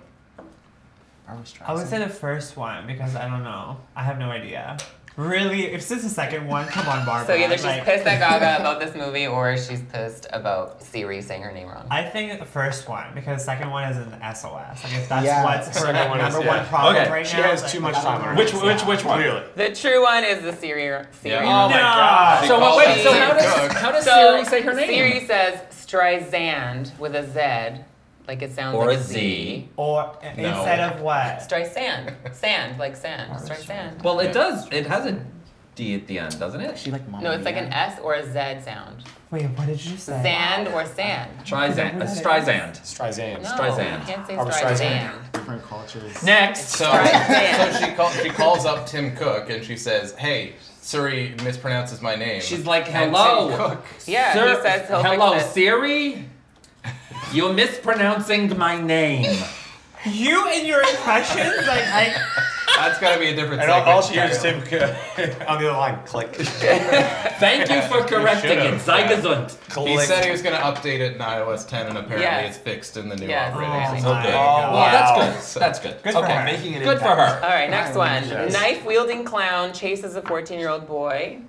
I 1.28 1.74
would 1.74 1.88
say 1.88 2.00
the 2.00 2.10
first 2.10 2.56
one 2.58 2.86
because 2.88 3.16
I 3.16 3.28
don't 3.30 3.44
know. 3.44 3.78
I 3.96 4.04
have 4.04 4.18
no 4.20 4.30
idea. 4.30 4.78
Really, 5.18 5.68
if 5.68 5.88
this 5.88 6.00
is 6.00 6.04
the 6.04 6.10
second 6.10 6.46
one, 6.46 6.68
come 6.68 6.86
on, 6.90 7.06
Barbra. 7.06 7.26
So 7.26 7.42
either 7.42 7.56
she's 7.56 7.64
like, 7.64 7.86
pissed 7.86 8.06
at 8.06 8.20
Gaga 8.20 8.60
about 8.62 8.82
this 8.82 8.94
movie, 8.96 9.28
or 9.28 9.56
she's 9.56 9.82
pissed 9.84 10.28
about 10.34 10.84
Siri 10.84 11.22
saying 11.22 11.42
her 11.42 11.54
name 11.54 11.70
wrong. 11.70 11.88
I 11.90 12.04
think 12.04 12.38
the 12.38 12.46
first 12.46 12.90
one 12.90 13.08
because 13.16 13.40
the 13.40 13.46
second 13.46 13.70
one 13.70 13.90
is 13.90 13.96
an 13.96 14.10
SOS. 14.36 14.84
Like 14.84 14.94
if 14.94 15.08
that's 15.08 15.26
Yeah. 15.26 15.46
what's 15.46 15.68
her 15.68 15.74
Second 15.74 15.96
like, 15.96 16.10
one 16.10 16.20
is- 16.20 16.34
number 16.34 16.46
yeah. 16.46 16.58
one 16.58 16.66
problem 16.68 16.96
Okay. 16.98 17.10
right 17.10 17.26
She 17.26 17.38
now. 17.38 17.44
has 17.44 17.62
like, 17.64 17.72
too 17.72 17.80
much 17.80 17.96
time 17.96 18.22
on 18.24 18.28
her. 18.28 18.36
Which, 18.36 18.52
hands. 18.52 18.64
which, 18.66 18.84
which 18.86 19.06
one? 19.06 19.20
Clearly. 19.22 19.44
The 19.56 19.74
true 19.74 20.04
one 20.04 20.26
is 20.26 20.42
the 20.44 20.52
Siri. 20.52 21.06
Siri. 21.22 21.34
Yeah. 21.36 21.44
Oh 21.66 21.70
my 21.70 21.76
No. 21.78 21.82
god. 21.82 22.48
So 22.50 22.60
called 22.60 22.78
wait, 22.78 23.02
so 23.04 23.14
how 23.14 23.34
does 23.34 23.72
how 23.78 23.92
does 23.94 24.04
So 24.04 24.12
Siri 24.12 24.46
say 24.46 24.62
her 24.64 24.74
name? 24.74 24.88
Siri 24.90 25.26
says 25.28 25.62
Streisand 25.72 27.00
with 27.00 27.16
a 27.16 27.26
Z, 27.26 27.82
like 28.28 28.42
it 28.42 28.54
sounds 28.54 28.76
Or 28.76 28.88
like 28.88 28.98
a 28.98 29.02
a 29.02 29.04
Z. 29.04 29.14
Z. 29.14 29.70
Or 29.78 30.18
No. 30.24 30.30
instead 30.30 30.80
of 30.80 31.02
what? 31.02 31.40
Streisand, 31.40 32.14
sand, 32.34 32.80
like 32.80 32.96
sand. 32.96 33.32
Streisand. 33.40 34.04
Well, 34.04 34.20
it 34.20 34.34
does. 34.34 34.68
It 34.72 34.86
has 34.88 35.06
a 35.06 35.24
D 35.76 35.94
at 35.96 36.08
the 36.08 36.20
end, 36.20 36.40
doesn't 36.40 36.62
it? 36.62 36.78
She 36.78 36.90
like 36.90 37.06
mom. 37.10 37.22
No, 37.22 37.32
it's 37.32 37.44
like 37.44 37.58
an 37.58 37.72
S 37.74 38.00
or 38.00 38.14
a 38.14 38.24
Z 38.26 38.64
sound. 38.64 39.04
Wait, 39.32 39.44
what 39.48 39.68
did 39.68 39.84
you 39.84 39.98
say? 39.98 40.22
Sand 40.24 40.70
or 40.70 40.86
sand. 40.86 41.30
Streisand. 41.44 42.02
Uh, 42.02 42.06
Streisand. 42.06 42.80
Streisand. 42.82 43.42
No, 43.44 43.50
Streisand. 43.50 44.00
you 44.00 44.06
can't 44.14 44.28
say 44.28 44.36
Barbra 44.38 44.54
Streisand. 44.54 44.78
Streisand. 45.12 45.32
different 45.34 45.64
cultures. 45.64 46.24
Next. 46.24 46.70
So, 46.70 46.90
Streisand. 46.90 47.74
so 47.74 47.86
she, 47.86 47.94
call, 47.94 48.10
she 48.12 48.30
calls 48.30 48.66
up 48.66 48.88
Tim 48.88 49.16
Cook 49.18 49.50
and 49.50 49.66
she 49.66 49.76
says, 49.76 50.14
"Hey, 50.14 50.54
Siri 50.80 51.34
mispronounces 51.44 52.02
my 52.02 52.16
name." 52.16 52.40
She's 52.42 52.66
like, 52.66 52.86
And 52.86 53.12
hello. 53.14 53.50
Tim 53.50 53.58
Cook. 53.58 53.86
Yeah, 54.06 54.34
Sir- 54.34 54.56
he 54.56 54.62
says 54.62 54.88
he'll 54.88 55.04
hello, 55.04 55.34
fix 55.34 55.46
it. 55.46 55.52
Siri. 55.52 56.26
You're 57.36 57.54
mispronouncing 57.54 58.58
my 58.58 58.80
name. 58.82 59.38
You 60.06 60.48
and 60.48 60.66
your 60.68 60.80
impressions, 60.82 61.68
like 61.68 61.84
I. 61.84 62.16
That's 62.78 63.00
gotta 63.00 63.20
be 63.20 63.28
a 63.30 63.36
different. 63.36 63.62
And 63.62 63.72
all, 63.72 63.82
all 63.84 64.02
she 64.02 64.14
hears 64.14 64.32
is 64.38 64.42
Tim 64.42 64.62
Cook 64.62 64.82
on 65.18 65.60
the 65.60 65.70
other 65.70 65.72
line. 65.72 66.00
Click. 66.06 66.34
Thank 66.36 67.70
you 67.70 67.82
for 67.90 68.06
correcting 68.06 68.52
it. 68.60 68.64
should've. 68.64 68.82
Zeigesund. 68.84 69.52
He 69.88 69.96
Click. 69.96 70.08
said 70.08 70.24
he 70.26 70.32
was 70.32 70.42
gonna 70.42 70.58
update 70.58 71.00
it 71.00 71.14
in 71.14 71.20
iOS 71.20 71.68
10, 71.68 71.88
and 71.88 71.98
apparently 71.98 72.22
Yeah. 72.24 72.40
it's 72.42 72.58
fixed 72.58 72.98
in 72.98 73.10
the 73.10 73.16
new 73.16 73.28
Yeah, 73.28 73.50
operating 73.52 73.74
really. 73.76 73.96
system. 73.96 74.18
Okay. 74.18 74.32
my 74.32 74.38
Oh, 74.38 74.44
Well, 74.46 74.74
wow. 74.74 74.92
that's 74.92 75.54
good. 75.54 75.62
That's 75.62 75.80
good. 75.80 76.04
Good 76.04 76.14
for 76.14 76.20
okay. 76.24 76.34
her. 76.36 76.46
Making 76.46 76.76
an 76.76 76.84
Good 76.84 77.00
for 77.00 77.10
impact. 77.12 77.44
her. 77.44 77.48
All 77.50 77.54
right, 77.56 77.70
next 77.70 77.96
one. 77.96 78.28
Yes. 78.30 78.54
Knife 78.54 78.86
wielding 78.86 79.24
clown 79.26 79.74
chases 79.74 80.16
a 80.16 80.22
14 80.22 80.60
year 80.60 80.70
old 80.70 80.88
boy. 80.88 81.40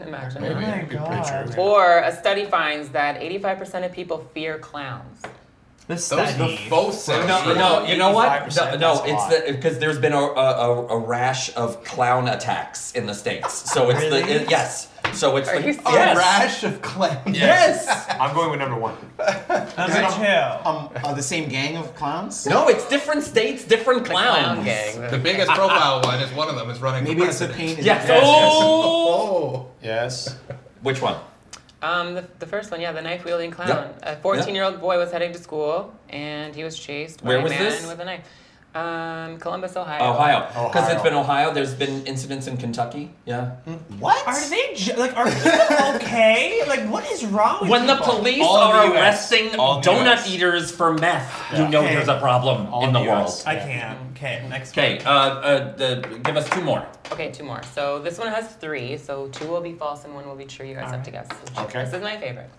Imagine. 0.00 0.42
Maybe. 0.42 0.54
Oh 0.54 0.60
my 0.60 0.80
be 0.82 0.96
pretty 0.96 0.96
God. 0.96 1.58
Or 1.58 1.98
a 1.98 2.14
study 2.14 2.44
finds 2.46 2.88
that 2.90 3.20
85% 3.20 3.86
of 3.86 3.92
people 3.92 4.28
fear 4.34 4.58
clowns. 4.58 5.22
The 5.90 5.96
Those 5.96 6.04
study. 6.04 6.66
both 6.70 6.94
sound 6.94 7.26
No, 7.26 7.52
no, 7.52 7.84
you 7.84 7.96
know 7.96 8.12
what? 8.12 8.30
85%, 8.48 8.56
No, 8.56 8.70
no 8.70 8.78
that's 8.78 9.00
a 9.00 9.04
it's 9.06 9.12
lot. 9.12 9.30
the 9.46 9.52
because 9.54 9.78
there's 9.80 9.98
been 9.98 10.12
a, 10.12 10.18
a, 10.20 10.86
a 10.86 10.98
rash 10.98 11.52
of 11.56 11.82
clown 11.82 12.28
attacks 12.28 12.92
in 12.92 13.06
the 13.06 13.14
states. 13.14 13.72
So 13.72 13.90
it's 13.90 13.98
Really? 14.00 14.22
the 14.22 14.42
it, 14.42 14.50
yes. 14.50 14.86
So 15.14 15.36
it's 15.36 15.48
Are 15.48 15.58
the 15.60 15.66
you 15.66 15.72
A 15.86 15.92
yes. 15.92 16.16
rash 16.16 16.62
of 16.62 16.80
clowns. 16.80 17.36
Yes. 17.36 17.88
I'm 18.20 18.32
going 18.36 18.50
with 18.52 18.60
number 18.60 18.78
one. 18.78 18.94
Number 19.18 20.08
two. 20.14 20.68
Um, 20.68 20.90
uh, 20.94 21.12
the 21.14 21.22
same 21.22 21.48
gang 21.48 21.76
of 21.76 21.92
clowns. 21.96 22.46
No, 22.46 22.68
it's 22.68 22.88
different 22.88 23.24
states, 23.24 23.64
different 23.64 24.04
The 24.04 24.10
clowns. 24.10 24.38
clown 24.60 24.64
gang. 24.64 25.10
The 25.10 25.18
biggest 25.18 25.50
profile 25.50 26.02
one 26.02 26.20
is 26.20 26.32
one 26.34 26.48
of 26.48 26.54
them 26.54 26.70
is 26.70 26.78
running 26.80 27.02
Maybe 27.02 27.22
for 27.22 27.26
it's 27.30 27.40
the 27.40 27.46
president. 27.46 27.68
pain. 27.70 27.78
is 27.80 27.84
Yes. 27.84 28.06
the- 28.06 28.14
Oh. 28.22 28.22
Oh. 28.22 29.66
Yes. 29.82 30.36
Which 30.82 31.02
one? 31.02 31.16
Um, 31.82 32.14
the, 32.14 32.24
the 32.38 32.46
first 32.46 32.70
one, 32.70 32.80
yeah, 32.80 32.92
the 32.92 33.00
knife 33.02 33.24
wielding 33.24 33.50
clown. 33.50 33.68
Yep. 33.68 33.98
A 34.02 34.16
14 34.16 34.54
year 34.54 34.64
old 34.64 34.80
boy 34.80 34.98
was 34.98 35.10
heading 35.12 35.32
to 35.32 35.38
school 35.38 35.94
and 36.10 36.54
he 36.54 36.62
was 36.62 36.78
chased 36.78 37.22
by 37.22 37.28
Where 37.28 37.38
a 37.38 37.42
was 37.42 37.50
man 37.50 37.62
this? 37.64 37.86
with 37.86 38.00
a 38.00 38.04
knife. 38.04 38.24
Um, 38.72 39.38
Columbus, 39.38 39.76
Ohio. 39.76 40.12
Ohio. 40.12 40.68
Because 40.68 40.92
it's 40.92 41.02
been 41.02 41.14
Ohio. 41.14 41.52
There's 41.52 41.74
been 41.74 42.06
incidents 42.06 42.46
in 42.46 42.56
Kentucky. 42.56 43.10
Yeah. 43.24 43.56
What? 43.98 44.24
Are 44.28 44.48
they 44.48 44.74
ju- 44.76 44.94
like? 44.94 45.16
Are 45.16 45.26
people 45.28 45.94
okay? 45.96 46.62
Like, 46.68 46.88
what 46.88 47.04
is 47.10 47.24
wrong 47.26 47.62
with 47.62 47.70
When 47.70 47.86
the 47.88 47.96
people? 47.96 48.18
police 48.18 48.44
All 48.46 48.70
in 48.70 48.76
are 48.76 48.88
the 48.88 48.94
US. 48.94 49.00
arresting 49.02 49.58
All 49.58 49.76
in 49.76 49.82
the 49.82 49.90
donut 49.90 50.16
US. 50.18 50.28
eaters 50.30 50.70
for 50.70 50.94
meth, 50.94 51.28
you 51.58 51.66
know 51.66 51.80
Okay. 51.82 51.94
there's 51.96 52.08
a 52.08 52.20
problem 52.20 52.72
All 52.72 52.82
in 52.82 52.88
in 52.88 52.92
the 52.94 53.00
the 53.00 53.06
world. 53.10 53.26
US. 53.26 53.44
I 53.46 53.56
can't. 53.56 53.98
Okay, 54.16 54.46
next 54.48 54.70
Okay, 54.78 55.00
uh, 55.04 55.10
uh, 55.10 55.76
the, 55.76 56.20
give 56.22 56.36
us 56.36 56.48
two 56.50 56.60
more. 56.60 56.86
Okay, 57.10 57.32
two 57.32 57.42
more. 57.44 57.62
So 57.74 57.98
this 57.98 58.18
one 58.18 58.28
has 58.28 58.46
three. 58.56 58.96
So 58.98 59.26
two 59.28 59.48
will 59.48 59.62
be 59.62 59.72
false 59.72 60.04
and 60.04 60.14
one 60.14 60.28
will 60.28 60.36
be 60.36 60.44
true. 60.44 60.64
You 60.66 60.74
guys 60.76 60.90
have 60.92 61.02
to 61.02 61.10
guess. 61.10 61.26
Okay. 61.58 61.84
This 61.84 61.94
is 61.94 62.02
my 62.02 62.16
favorite. 62.18 62.50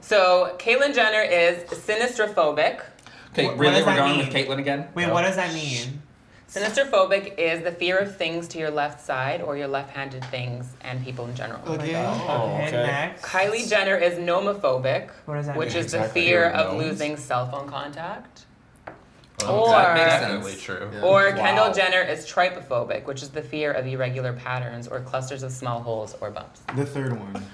So 0.00 0.54
Caitlyn 0.58 0.94
Jenner 0.94 1.22
is 1.22 1.64
sinistrophobic. 1.70 2.80
Okay, 3.32 3.46
What- 3.46 3.56
what 3.56 3.60
really, 3.60 3.74
does 3.76 3.86
we're 3.86 3.96
going 3.96 4.16
mean? 4.18 4.26
with 4.26 4.34
Caitlyn 4.34 4.58
again? 4.58 4.88
Wait, 4.94 5.08
what 5.10 5.22
does 5.22 5.36
that 5.36 5.52
mean? 5.54 6.02
Sinistrophobic 6.50 7.38
is 7.38 7.62
the 7.64 7.72
fear 7.72 7.96
of 7.96 8.16
things 8.18 8.46
to 8.48 8.58
your 8.58 8.70
left 8.70 9.00
side 9.00 9.40
or 9.40 9.56
your 9.56 9.68
left-handed 9.68 10.22
things 10.26 10.66
and 10.82 11.02
people 11.02 11.24
in 11.24 11.34
general. 11.34 11.60
Okay. 11.66 11.94
Oh, 11.96 12.52
okay, 12.56 12.66
okay. 12.68 12.76
next. 12.86 13.22
Kylie 13.24 13.66
Jenner 13.70 13.96
is 13.96 14.18
nomophobic, 14.18 15.08
What 15.24 15.36
does 15.36 15.46
that 15.46 15.56
which 15.56 15.70
mean? 15.74 15.78
is 15.84 15.92
the 15.92 15.98
Exactly. 15.98 16.20
fear 16.20 16.40
Fear 16.42 16.50
of 16.50 16.66
of 16.66 16.72
gnomes? 16.74 16.84
losing 16.90 17.16
cell 17.16 17.50
phone 17.50 17.70
contact. 17.70 18.44
Well, 19.40 19.60
Or- 19.60 19.70
that 19.70 19.94
makes 19.94 20.10
That 20.12 20.20
definitely 20.20 20.50
makes 20.52 20.62
true. 20.62 20.90
Or 21.02 21.30
Wow. 21.30 21.36
Kendall 21.36 21.72
Jenner 21.72 22.02
is 22.02 22.26
trypophobic, 22.30 23.06
which 23.06 23.22
is 23.22 23.30
the 23.30 23.42
fear 23.42 23.72
of 23.72 23.86
irregular 23.86 24.34
patterns 24.34 24.86
or 24.86 25.00
clusters 25.00 25.42
of 25.42 25.52
small 25.52 25.80
holes 25.80 26.14
or 26.20 26.30
bumps. 26.30 26.60
The 26.76 26.84
third 26.84 27.18
one. 27.18 27.46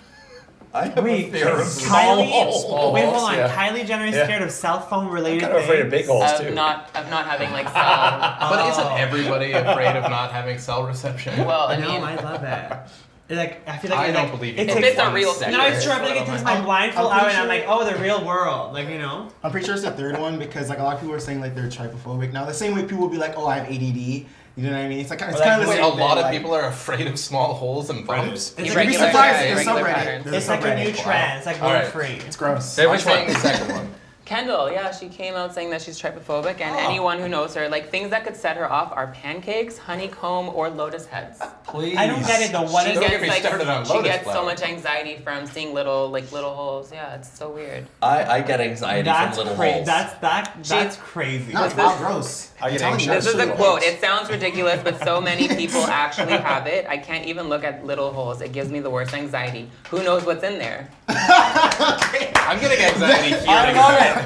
I 0.74 0.86
have 0.88 1.02
Wait, 1.02 1.28
a 1.28 1.32
fear 1.32 1.48
of 1.60 1.66
small 1.66 2.18
Kylie. 2.18 2.30
holes. 2.30 2.92
Wait, 2.94 3.04
hold 3.04 3.16
on. 3.30 3.34
yeah. 3.36 3.48
Kylie 3.54 3.86
Jenner 3.86 4.04
is 4.06 4.14
Yeah. 4.14 4.24
scared 4.24 4.42
of 4.42 4.50
cell 4.50 4.80
phone 4.80 5.06
I'm 5.06 5.12
related 5.12 5.40
kind 5.42 5.54
of 5.56 5.62
afraid 5.64 5.80
of 5.80 5.90
big 5.90 6.06
holes 6.06 6.30
Of 6.32 6.40
too. 6.48 6.54
not 6.54 6.90
of 6.94 7.08
not 7.10 7.26
having 7.26 7.50
like 7.52 7.66
cell. 7.68 7.74
But 8.50 8.70
isn't 8.70 8.84
Oh. 8.84 8.96
everybody 8.96 9.52
afraid 9.52 9.96
of 9.96 10.10
not 10.10 10.30
having 10.32 10.58
cell 10.58 10.82
reception? 10.84 11.44
Well, 11.46 11.68
I 11.68 11.76
No, 11.76 11.88
mean, 11.92 12.02
I 12.04 12.14
love 12.16 12.42
it. 12.44 13.34
Like 13.34 13.66
I 13.68 13.76
feel 13.76 13.90
like 13.90 14.00
I 14.00 14.06
it, 14.06 14.12
don't 14.12 14.22
like, 14.30 14.38
believe 14.38 14.54
you 14.56 14.62
it 14.62 14.68
if 14.70 14.74
takes- 14.76 14.88
it's 14.88 14.98
a 15.00 15.04
one 15.04 15.12
real 15.14 15.32
second. 15.32 15.52
No, 15.58 15.66
it's 15.66 15.82
true. 15.84 15.92
I 15.92 15.96
feel 16.00 16.08
like 16.08 16.20
it 16.22 16.26
takes 16.26 16.42
my 16.44 16.52
I'm- 16.54 16.64
blindfold 16.64 17.12
I'm 17.12 17.12
out, 17.12 17.22
pretty 17.24 17.34
and 17.36 17.42
I'm 17.42 17.48
like, 17.48 17.64
oh, 17.68 17.84
the 17.90 17.96
real 17.98 18.24
world. 18.24 18.72
Like 18.74 18.88
you 18.88 18.98
know. 18.98 19.28
I'm 19.42 19.50
pretty 19.50 19.66
sure 19.66 19.74
it's 19.74 19.84
the 19.84 19.90
third 19.90 20.18
one 20.18 20.38
because 20.38 20.68
like 20.70 20.78
a 20.78 20.82
lot 20.82 20.94
of 20.94 21.00
people 21.00 21.14
are 21.14 21.20
saying 21.20 21.40
like 21.40 21.54
they're 21.54 21.68
trypophobic. 21.68 22.32
Now 22.32 22.44
the 22.46 22.54
same 22.54 22.74
way 22.74 22.82
people 22.82 22.98
will 22.98 23.08
be 23.08 23.18
like, 23.18 23.34
oh, 23.36 23.46
I 23.46 23.56
have 23.58 23.66
ADD. 23.70 24.26
You 24.58 24.64
know 24.70 24.76
what 24.76 24.86
I 24.86 24.88
mean? 24.88 24.98
It's 24.98 25.10
like 25.10 25.20
it's 25.22 25.34
like, 25.34 25.42
kind 25.44 25.60
of 25.62 25.66
the 25.66 25.70
Wait, 25.70 25.76
same 25.76 25.84
a 25.84 25.90
thing, 25.90 26.00
lot 26.00 26.18
of 26.18 26.24
like- 26.24 26.32
people 26.36 26.52
are 26.52 26.66
afraid 26.66 27.06
of 27.06 27.16
small 27.16 27.54
holes 27.54 27.90
and 27.90 28.04
bumps. 28.04 28.54
It's 28.58 28.58
You'd 28.58 28.66
like 28.70 28.88
be 28.88 28.96
Regular 28.96 29.06
surprised. 29.06 29.14
guy, 29.38 29.42
There's 29.44 29.56
regular 29.58 29.80
subreddit. 29.82 29.94
pattern. 29.94 30.22
There's 30.24 30.36
It's 30.36 30.48
like 30.48 30.64
a 30.64 30.74
new 30.74 30.92
trend. 30.92 31.36
It's 31.38 31.46
like 31.46 31.62
All 31.62 31.68
gluten 31.70 31.82
right. 31.84 31.92
free. 31.92 32.26
It's 32.26 32.36
gross. 32.36 32.74
Hey, 32.76 32.86
which 32.88 33.04
one? 33.06 33.14
saying 33.14 33.28
the 33.28 33.34
second 33.38 33.72
one. 33.72 33.94
Kendall, 34.28 34.70
yeah, 34.70 34.90
she 34.90 35.08
came 35.08 35.34
out 35.36 35.54
saying 35.54 35.70
that 35.70 35.80
she's 35.80 35.98
trypophobic, 35.98 36.60
and 36.60 36.76
oh. 36.76 36.86
anyone 36.86 37.18
who 37.18 37.30
knows 37.30 37.54
her, 37.54 37.66
like 37.66 37.88
things 37.88 38.10
that 38.10 38.24
could 38.24 38.36
set 38.36 38.58
her 38.58 38.70
off 38.70 38.92
are 38.92 39.06
pancakes, 39.06 39.78
honeycomb, 39.78 40.50
or 40.50 40.68
lotus 40.68 41.06
heads. 41.06 41.40
Please. 41.64 41.96
I 41.96 42.06
don't 42.06 42.20
get 42.26 42.42
it 42.42 42.52
though. 42.52 42.64
What 42.64 42.84
she 42.84 42.92
is 42.92 43.00
Don't 43.00 43.08
gets 43.08 43.26
like 43.26 43.40
started 43.40 43.68
on 43.68 43.86
she 43.86 43.94
lotus 43.94 44.12
gets 44.12 44.30
so 44.30 44.44
much 44.44 44.60
anxiety 44.60 45.16
from 45.16 45.46
seeing 45.46 45.72
little 45.72 46.10
like 46.10 46.30
little 46.30 46.54
holes. 46.54 46.92
Yeah, 46.92 47.14
it's 47.14 47.38
so 47.38 47.50
weird. 47.50 47.86
I, 48.02 48.24
I 48.24 48.42
get 48.42 48.60
anxiety 48.60 49.04
That's 49.04 49.38
from 49.38 49.46
little 49.46 49.58
crazy. 49.58 49.74
holes. 49.76 49.86
That's 49.86 50.14
that. 50.18 50.52
That's 50.56 50.68
She's- 50.68 50.96
crazy. 50.98 51.54
No, 51.54 51.64
it's 51.64 51.74
wild 51.74 51.98
gross. 51.98 52.52
I 52.60 52.70
get 52.70 52.72
I'm 52.72 52.78
telling 52.78 52.92
anxious. 53.08 53.24
This 53.24 53.34
is 53.34 53.40
a 53.40 53.52
quote. 53.54 53.82
It 53.82 53.98
sounds 53.98 54.28
ridiculous, 54.28 54.82
but 54.82 55.02
so 55.04 55.22
many 55.22 55.48
people 55.56 55.80
actually 55.84 56.36
have 56.36 56.66
it. 56.66 56.86
I 56.86 56.98
can't 56.98 57.24
even 57.24 57.48
look 57.48 57.64
at 57.64 57.86
little 57.86 58.12
holes. 58.12 58.42
It 58.42 58.52
gives 58.52 58.70
me 58.70 58.80
the 58.80 58.90
worst 58.90 59.14
anxiety. 59.14 59.70
Who 59.90 60.02
knows 60.02 60.26
what's 60.26 60.44
in 60.44 60.58
there? 60.58 60.90
I'm 61.08 62.58
getting 62.60 62.84
anxiety 62.84 63.34
I 63.46 63.72
love 63.72 63.94
it. 64.00 64.17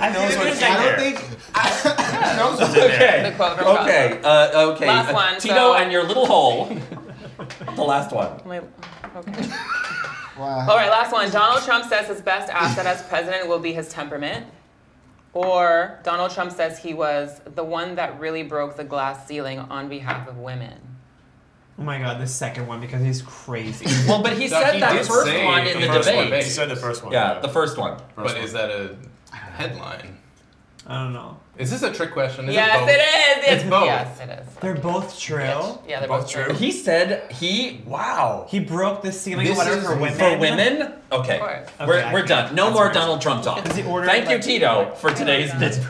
I 0.00 0.10
know 0.12 0.20
what's 0.22 0.36
what's 0.36 0.58
in 0.58 0.64
I 0.64 0.76
there. 0.76 0.96
don't 0.96 1.16
think. 1.16 2.36
knows 2.36 2.60
what's 2.60 2.74
in 2.74 2.80
there. 2.80 2.94
Okay. 2.94 3.30
The 3.30 3.36
quote 3.36 3.58
from 3.58 3.66
Okay. 3.78 4.20
Uh, 4.22 4.70
okay. 4.74 4.86
Last 4.88 5.10
Uh, 5.10 5.12
one, 5.14 5.38
Tito 5.40 5.54
so- 5.54 5.74
and 5.74 5.92
your 5.92 6.04
little 6.04 6.26
hole. 6.26 6.66
the 7.76 7.82
last 7.82 8.12
one. 8.12 8.40
Wait, 8.44 8.62
okay. 9.16 9.48
Wow. 10.38 10.66
All 10.70 10.76
right, 10.76 10.90
last 10.90 11.12
one. 11.12 11.30
Donald 11.30 11.62
Trump 11.64 11.84
says 11.86 12.06
his 12.06 12.20
best 12.22 12.50
asset 12.50 12.86
as 12.86 13.02
president 13.02 13.46
will 13.48 13.58
be 13.58 13.72
his 13.72 13.88
temperament. 13.90 14.46
Or 15.32 16.00
Donald 16.02 16.32
Trump 16.32 16.50
says 16.50 16.78
he 16.78 16.92
was 16.94 17.40
the 17.54 17.62
one 17.62 17.94
that 17.96 18.18
really 18.18 18.42
broke 18.42 18.76
the 18.76 18.84
glass 18.84 19.26
ceiling 19.28 19.58
on 19.60 19.88
behalf 19.88 20.26
of 20.28 20.38
women. 20.38 20.76
Oh 21.78 21.82
my 21.82 21.98
god, 21.98 22.20
the 22.20 22.26
second 22.26 22.66
one 22.66 22.80
because 22.80 23.02
he's 23.02 23.22
crazy. 23.22 23.86
Well, 24.08 24.22
but 24.22 24.32
he 24.34 24.48
No, 24.48 24.60
said 24.60 24.74
he 24.74 24.80
that 24.80 25.04
first 25.06 25.44
one 25.44 25.66
in 25.66 25.80
the 25.80 25.86
first 25.86 26.08
debate. 26.08 26.30
babe. 26.30 26.42
He 26.42 26.50
said 26.50 26.68
the 26.68 26.76
first 26.76 27.02
one. 27.04 27.12
yeah, 27.12 27.38
the 27.38 27.48
first 27.48 27.78
one. 27.78 27.98
But 28.16 28.36
is 28.38 28.52
that 28.54 28.70
a 28.70 28.96
headline? 29.60 30.16
I 30.86 31.04
don't 31.04 31.12
know. 31.12 31.38
Is 31.58 31.70
this 31.70 31.82
a 31.82 31.92
trick 31.92 32.12
question? 32.12 32.48
Is 32.48 32.54
yes, 32.54 32.74
it 32.74 32.80
both? 32.80 32.88
it 32.88 33.52
is. 33.54 33.60
It's 33.62 33.70
both. 33.70 33.84
Yes, 33.84 34.20
it 34.20 34.30
is. 34.30 34.54
They're 34.56 34.74
both 34.74 35.20
true. 35.20 35.36
Yeah, 35.38 36.00
they're 36.00 36.08
Both 36.08 36.22
both, 36.22 36.30
true. 36.30 36.54
He 36.54 36.72
said 36.72 37.30
he 37.30 37.82
Wow. 37.86 38.46
He 38.48 38.60
broke 38.60 39.02
the 39.02 39.12
ceiling 39.12 39.46
This 39.46 39.56
or 39.56 39.58
whatever 39.58 39.76
is- 39.78 39.84
for 39.86 39.96
women. 39.96 40.18
for 40.18 40.38
women. 40.38 40.92
Okay, 41.12 41.34
Of 41.34 41.40
course. 41.40 41.70
we're, 41.86 42.12
we're 42.12 42.26
done. 42.26 42.54
No 42.54 42.64
that's 42.66 42.74
more. 42.74 42.92
Donald 42.92 43.20
Trump 43.20 43.42
talk. 43.44 43.66
Is 43.68 43.76
he 43.76 43.82
Thank 43.82 44.30
you, 44.30 44.38
Tito, 44.38 44.94
for 44.96 45.10
today's 45.12 45.50
That's 45.58 45.76
bit 45.78 45.86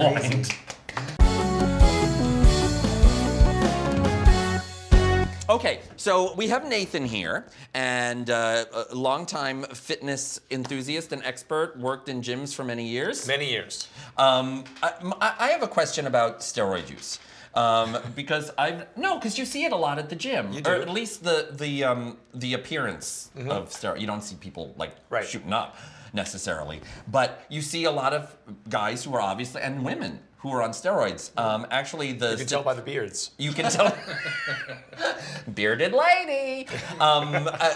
Okay, 5.51 5.81
so 5.97 6.33
we 6.37 6.47
have 6.47 6.65
Nathan 6.69 7.05
here, 7.05 7.45
and 7.75 8.31
uh, 8.31 8.67
a 8.91 8.95
longtime 8.95 9.65
fitness 9.65 10.41
enthusiast 10.49 11.11
and 11.13 11.25
expert, 11.25 11.77
worked 11.77 12.09
in 12.09 12.23
gyms 12.23 12.55
for 12.55 12.63
many 12.63 12.87
years. 12.87 13.27
Many 13.27 13.51
years. 13.51 13.89
Um, 14.17 14.63
I, 14.81 14.93
I- 15.41 15.49
have 15.49 15.65
a 15.65 15.67
question 15.69 16.07
about 16.07 16.39
steroid 16.39 16.89
use. 16.89 17.19
Um, 17.57 17.99
because 18.15 18.53
I've 18.57 18.97
no, 18.97 19.17
because 19.19 19.37
you 19.41 19.45
see 19.45 19.65
it 19.65 19.73
a 19.73 19.77
lot 19.77 19.99
at 19.99 20.09
the 20.09 20.15
gym, 20.15 20.53
You 20.53 20.63
or 20.65 20.75
at 20.77 20.89
least 20.89 21.25
the 21.25 21.49
the 21.51 21.83
um, 21.83 22.17
the 22.33 22.55
appearance 22.55 23.31
of 23.37 23.71
steroid. 23.71 24.01
You 24.01 24.07
don't 24.07 24.23
see 24.23 24.37
people 24.37 24.73
like 24.79 24.91
Mm-hmm. 24.95 25.15
Right. 25.15 25.27
shooting 25.27 25.53
up 25.53 25.77
necessarily, 26.13 26.81
but 27.09 27.45
you 27.49 27.61
see 27.61 27.85
a 27.87 27.91
lot 27.91 28.13
of 28.15 28.37
guys 28.69 29.03
who 29.03 29.13
are 29.15 29.21
obviously 29.21 29.63
and 29.63 29.85
women 29.85 30.21
who 30.41 30.51
are 30.53 30.63
on 30.63 30.71
steroids. 30.71 31.31
Um, 31.39 31.67
actually, 31.71 32.13
the 32.13 32.31
You 32.33 32.37
can 32.39 32.47
tell 32.47 32.63
by 32.63 32.75
the 32.75 32.83
beards. 32.83 33.31
you 33.39 33.53
can 33.53 33.71
tell. 33.71 33.95
Bearded 35.55 35.93
lady. 35.93 36.67
Um, 36.99 37.35
uh, 37.35 37.75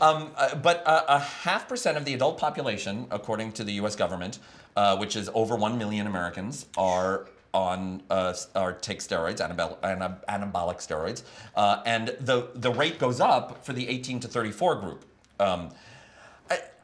um, 0.00 0.30
uh, 0.36 0.54
but 0.56 0.82
uh, 0.86 1.04
a 1.08 1.18
half 1.18 1.68
percent 1.68 1.96
of 1.96 2.04
the 2.04 2.14
adult 2.14 2.38
population, 2.38 3.06
according 3.10 3.52
to 3.52 3.64
the 3.64 3.72
U.S. 3.74 3.94
government, 3.96 4.38
uh, 4.76 4.96
which 4.96 5.16
is 5.16 5.30
over 5.34 5.56
one 5.56 5.78
million 5.78 6.06
Americans, 6.06 6.66
are 6.76 7.28
on 7.54 8.02
uh, 8.10 8.34
or 8.54 8.72
take 8.72 9.00
steroids, 9.00 9.38
anabol- 9.38 9.78
ana- 9.82 10.18
anabolic 10.28 10.78
steroids, 10.78 11.22
uh, 11.56 11.82
and 11.86 12.08
the 12.20 12.48
the 12.54 12.70
rate 12.72 12.98
goes 12.98 13.20
up 13.20 13.64
for 13.64 13.72
the 13.72 13.88
18 13.88 14.20
to 14.20 14.28
34 14.28 14.74
group. 14.76 15.04
Um, 15.40 15.70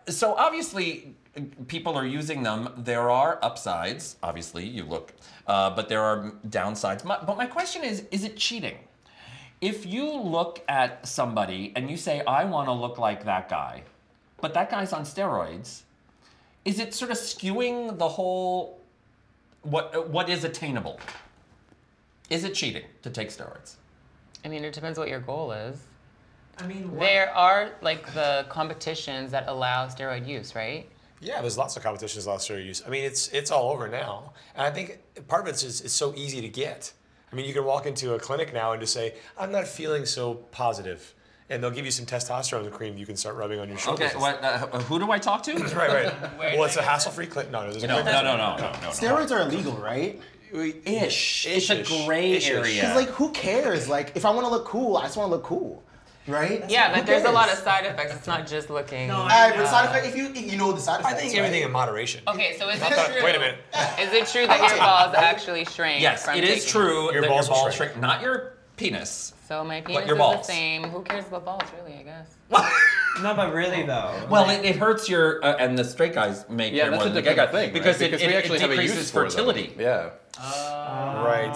so 0.09 0.35
obviously 0.35 1.15
people 1.67 1.97
are 1.97 2.07
using 2.07 2.43
them. 2.43 2.71
There 2.77 3.11
are 3.11 3.39
upsides 3.43 4.17
obviously 4.23 4.67
you 4.67 4.85
look 4.85 5.13
uh, 5.47 5.71
but 5.71 5.89
there 5.89 6.03
are 6.03 6.33
downsides. 6.49 7.05
My, 7.05 7.19
but 7.25 7.37
my 7.37 7.47
question 7.47 7.83
is 7.85 8.05
is 8.11 8.25
it 8.25 8.37
cheating? 8.37 8.79
If 9.61 9.87
you 9.87 10.13
look 10.13 10.63
at 10.69 11.07
somebody 11.09 11.73
and 11.75 11.91
you 11.91 11.97
say 11.97 12.23
i 12.27 12.45
want 12.45 12.69
to 12.69 12.73
look 12.73 12.99
like 12.99 13.25
that 13.25 13.49
guy 13.49 13.83
but 14.41 14.53
that 14.55 14.71
guy's 14.71 14.93
on 14.93 15.05
steroids 15.05 15.83
is 16.65 16.79
it 16.79 16.95
sort 16.95 17.11
of 17.11 17.17
skewing 17.17 17.99
the 17.99 18.09
whole 18.09 18.81
what 19.65 20.09
what 20.11 20.29
is 20.29 20.45
attainable? 20.45 21.01
Is 22.31 22.45
it 22.45 22.55
cheating 22.55 22.85
to 23.03 23.11
take 23.11 23.29
steroids? 23.29 23.75
I 24.45 24.49
mean, 24.49 24.65
it 24.65 24.73
depends 24.73 24.99
what 24.99 25.09
your 25.09 25.21
goal 25.21 25.53
is. 25.53 25.79
I 26.59 26.67
mean, 26.67 26.97
There 26.99 27.31
are 27.35 27.71
like 27.83 28.13
the 28.15 28.47
competitions 28.49 29.31
that 29.33 29.45
allow 29.49 29.87
steroid 29.89 30.27
use, 30.27 30.55
right? 30.55 30.89
Yeah, 31.21 31.41
there's 31.41 31.57
lots 31.59 31.77
of 31.77 31.83
competitions, 31.83 32.27
lots 32.27 32.49
of 32.49 32.57
steroid 32.57 32.67
use. 32.67 32.83
I 32.87 32.91
mean, 32.91 33.05
it's 33.05 33.29
it's 33.29 33.51
all 33.51 33.71
over 33.71 33.89
now, 33.89 34.33
and 34.55 34.67
I 34.67 34.71
think 34.71 34.99
part 35.29 35.43
of 35.43 35.49
it's 35.49 35.63
it's 35.63 35.93
so 35.93 36.15
easy 36.15 36.41
to 36.41 36.49
get. 36.49 36.93
I 37.33 37.37
mean, 37.37 37.47
you 37.47 37.55
can 37.55 37.65
walk 37.65 37.87
into 37.87 38.15
a 38.15 38.19
clinic 38.19 38.53
now 38.53 38.73
and 38.73 38.81
just 38.81 38.93
say, 38.93 39.15
"I'm 39.39 39.51
not 39.51 39.67
feeling 39.67 40.05
so 40.07 40.35
positive," 40.35 41.15
and 41.51 41.63
they'll 41.63 41.71
give 41.71 41.85
you 41.87 41.91
some 41.91 42.07
testosterone 42.07 42.71
cream 42.71 42.97
you 42.97 43.07
can 43.07 43.17
start 43.17 43.37
rubbing 43.37 43.59
on 43.59 43.69
your 43.69 43.79
shoulders. 43.79 44.11
okay 44.11 44.19
what, 44.19 44.43
uh, 44.45 44.67
who 44.81 44.99
do 44.99 45.11
i 45.11 45.19
talk 45.19 45.43
to 45.45 45.53
Right, 45.75 46.13
right. 46.39 46.59
well, 46.59 46.65
it's 46.65 46.77
a 46.77 46.83
hassle-free 46.83 47.27
clinic. 47.27 47.51
No, 47.51 47.65
no, 47.65 47.71
there's 47.71 47.83
no 47.85 48.03
no 48.03 48.05
no 48.05 48.23
no 48.23 48.37
no 48.37 48.57
no, 48.57 48.73
no. 48.83 48.89
Steroids 48.91 49.31
are 49.31 49.43
illegal, 49.43 49.73
right? 49.73 50.21
ish 50.53 51.47
it's 51.47 51.71
a 51.71 51.81
Ish-ish. 51.81 52.07
gray 52.07 52.33
Ish-ish. 52.33 52.51
area 52.51 52.75
Because 52.83 52.97
like, 52.97 53.09
who 53.09 53.31
cares? 53.33 53.89
Like, 53.89 54.13
if 54.15 54.25
I 54.25 54.31
want 54.31 54.47
to 54.47 54.51
look 54.51 54.67
cool, 54.67 54.97
I 54.97 55.03
just 55.05 55.17
want 55.17 55.29
to 55.29 55.35
look 55.37 55.45
cool, 55.45 55.83
right? 56.27 56.65
Yeah, 56.69 56.89
Who 56.91 56.97
but 56.97 57.07
there's 57.07 57.25
a 57.25 57.31
lot 57.31 57.51
of 57.53 57.59
side 57.59 57.87
effects. 57.87 58.15
It's 58.15 58.27
not 58.27 58.47
just 58.47 58.71
looking. 58.71 59.09
No, 59.09 59.17
All 59.17 59.29
right, 59.29 59.53
but 59.55 59.65
uh, 59.65 59.71
side 59.71 59.89
effect. 59.89 60.07
If 60.07 60.17
you 60.17 60.27
if 60.27 60.51
you 60.53 60.59
know 60.59 60.73
the 60.73 60.81
side 60.81 61.01
I 61.05 61.09
effects, 61.11 61.21
think 61.23 61.33
right? 61.35 61.39
everything 61.41 61.63
in 61.65 61.73
moderation. 61.73 62.23
Okay, 62.29 62.57
so 62.59 62.69
is 62.69 62.77
it 62.77 62.81
Not 62.81 62.91
that- 62.91 63.13
true? 63.13 63.25
wait 63.25 63.37
a 63.37 63.39
minute. 63.39 63.59
Is 64.01 64.13
it 64.13 64.27
true 64.27 64.47
that 64.47 64.59
your 64.71 64.79
balls 64.79 65.15
actually 65.15 65.65
shrink? 65.65 66.01
Yes, 66.03 66.25
from 66.25 66.37
it 66.37 66.45
is 66.45 66.65
true 66.67 67.13
Your 67.13 67.23
that 67.23 67.29
balls 67.31 67.49
your 67.49 67.57
will 67.57 67.63
balls 67.65 67.75
shrink. 67.75 67.93
shrink. 67.93 68.03
Not 68.03 68.23
your 68.23 68.55
penis. 68.77 69.33
So 69.49 69.63
my 69.63 69.83
penis 69.83 70.07
your 70.07 70.17
is 70.17 70.21
the 70.39 70.43
same. 70.43 70.85
Who 70.85 71.03
cares 71.03 71.27
about 71.29 71.45
balls, 71.45 71.63
really? 71.79 71.99
I 71.99 72.03
guess. 72.03 72.35
No, 73.23 73.33
but 73.33 73.55
really 73.55 73.85
though. 73.85 74.13
Well, 74.29 74.51
it, 74.51 74.65
it 74.65 74.75
hurts 74.75 75.09
your 75.09 75.39
uh, 75.45 75.55
and 75.61 75.79
the 75.79 75.85
straight 75.85 76.15
guys 76.15 76.45
make 76.49 76.73
Yeah, 76.73 76.91
that's 76.91 76.97
more 76.97 77.03
a 77.03 77.05
than 77.05 77.15
the 77.15 77.23
gay 77.23 77.37
guys 77.37 77.51
thing, 77.51 77.67
right? 77.67 77.73
because, 77.73 78.01
it, 78.01 78.11
because 78.11 78.23
it, 78.23 78.27
we 78.27 78.35
actually 78.35 78.57
it 78.57 78.63
have 78.63 78.71
a 78.71 78.75
decreases 78.75 78.97
use 78.99 79.11
for 79.13 79.21
them. 79.23 79.31
fertility. 79.31 79.73
Yeah. 79.79 80.11
Right. 80.37 81.55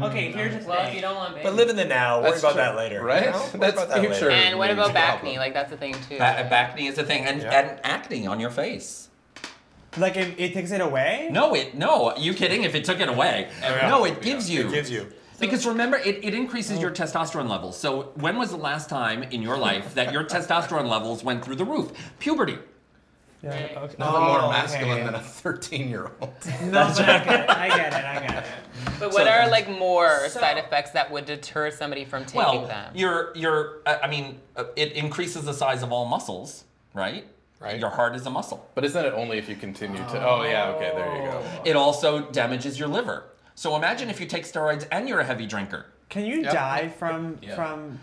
Oh. 0.00 0.06
Okay, 0.08 0.32
here's 0.32 0.62
the 0.62 0.68
Well, 0.68 0.80
if 0.80 0.86
thing. 0.86 0.96
you 0.96 1.00
don't 1.02 1.16
want 1.16 1.34
babies. 1.34 1.44
But 1.44 1.54
live 1.54 1.68
in 1.68 1.76
the 1.76 1.84
now. 1.84 2.20
Worry 2.20 2.30
That's 2.30 2.42
about 2.42 2.52
true. 2.52 2.62
that 2.62 2.76
later. 2.76 3.02
Right? 3.02 3.26
You 3.26 3.30
know? 3.30 3.38
Worry 3.38 3.58
That's 3.58 3.72
about 3.74 3.88
that 3.90 4.00
future. 4.00 4.28
later. 4.28 4.30
And 4.30 4.58
what 4.58 4.70
about 4.70 4.90
it's 4.90 4.96
a 4.96 4.98
acne? 4.98 5.38
Like 5.38 5.54
that's 5.54 5.72
a 5.72 5.76
thing 5.76 5.94
too. 6.08 6.18
Ba- 6.18 6.52
acne 6.54 6.86
is 6.86 6.98
a 6.98 7.04
thing, 7.04 7.24
and, 7.24 7.42
Yeah. 7.42 7.58
and 7.58 7.80
acne 7.84 8.26
on 8.26 8.40
your 8.40 8.50
face. 8.50 9.08
Like 9.96 10.16
it, 10.16 10.34
it 10.38 10.52
takes 10.54 10.72
it 10.72 10.80
away. 10.80 11.28
No, 11.30 11.54
it 11.54 11.74
no. 11.74 12.14
You 12.16 12.34
kidding? 12.34 12.64
If 12.64 12.74
it 12.74 12.84
took 12.84 13.00
it 13.00 13.08
away, 13.08 13.48
oh, 13.62 13.68
Yeah. 13.68 13.88
no, 13.88 14.04
it 14.04 14.20
gives 14.22 14.50
you. 14.50 14.68
It 14.68 14.72
gives 14.72 14.90
you. 14.90 15.12
Because 15.40 15.66
remember, 15.66 15.96
it, 15.96 16.24
it 16.24 16.34
increases 16.34 16.78
oh. 16.78 16.80
your 16.80 16.90
testosterone 16.90 17.48
levels. 17.48 17.76
So 17.78 18.12
when 18.14 18.36
was 18.36 18.50
the 18.50 18.56
last 18.56 18.88
time 18.88 19.22
in 19.24 19.42
your 19.42 19.56
life 19.56 19.94
that 19.94 20.12
your 20.12 20.24
testosterone 20.34 20.88
levels 20.88 21.22
went 21.24 21.44
through 21.44 21.56
the 21.56 21.64
roof? 21.64 21.92
Puberty. 22.18 22.58
Yeah. 23.44 23.50
Okay. 23.76 23.94
Nothing 23.98 24.20
more 24.22 24.40
Oh, 24.42 24.50
masculine 24.50 24.90
okay. 24.92 25.04
than 25.04 25.14
a 25.14 25.20
13 25.20 25.88
year 25.88 26.10
old. 26.20 26.32
No, 26.62 26.70
but 26.96 27.00
I 27.00 27.24
get 27.24 27.40
it. 27.44 27.50
I 27.50 27.68
get 27.68 27.92
it. 27.92 28.04
I 28.04 28.26
get 28.26 28.44
it. 28.44 28.50
but 28.98 29.12
what 29.12 29.26
are 29.28 29.48
like 29.50 29.68
more 29.68 30.28
side 30.28 30.58
effects 30.58 30.90
that 30.92 31.10
would 31.10 31.26
deter 31.26 31.70
somebody 31.70 32.04
from 32.04 32.24
taking 32.24 32.40
them? 32.40 32.56
Well, 32.62 32.66
them? 32.66 32.92
your 32.94 33.32
your 33.36 33.80
uh, 33.86 33.98
I 34.02 34.08
mean, 34.08 34.40
uh, 34.56 34.64
it 34.76 34.92
increases 34.92 35.44
the 35.44 35.52
size 35.54 35.82
of 35.82 35.92
all 35.92 36.06
muscles, 36.06 36.64
right? 36.94 37.26
Right. 37.60 37.78
Your 37.80 37.90
heart 37.90 38.14
is 38.14 38.26
a 38.26 38.30
muscle. 38.30 38.68
But 38.74 38.84
isn't 38.84 39.04
it 39.04 39.14
only 39.14 39.38
if 39.38 39.48
you 39.48 39.56
continue 39.56 39.96
to? 39.98 40.26
Oh, 40.28 40.42
yeah, 40.42 40.68
okay, 40.72 40.92
there 40.94 41.16
you 41.16 41.22
go. 41.30 41.42
It 41.64 41.76
also 41.76 42.30
damages 42.30 42.78
your 42.78 42.88
liver. 42.88 43.24
So 43.54 43.74
imagine 43.76 44.10
if 44.10 44.20
you 44.20 44.26
take 44.26 44.44
steroids 44.44 44.86
and 44.92 45.08
you're 45.08 45.20
a 45.20 45.24
heavy 45.24 45.46
drinker. 45.46 45.86
Can 46.10 46.26
you 46.26 46.42
Yep. 46.42 46.52
die 46.52 46.88
from 46.88 47.38
Yeah. 47.40 47.54
from 47.54 48.00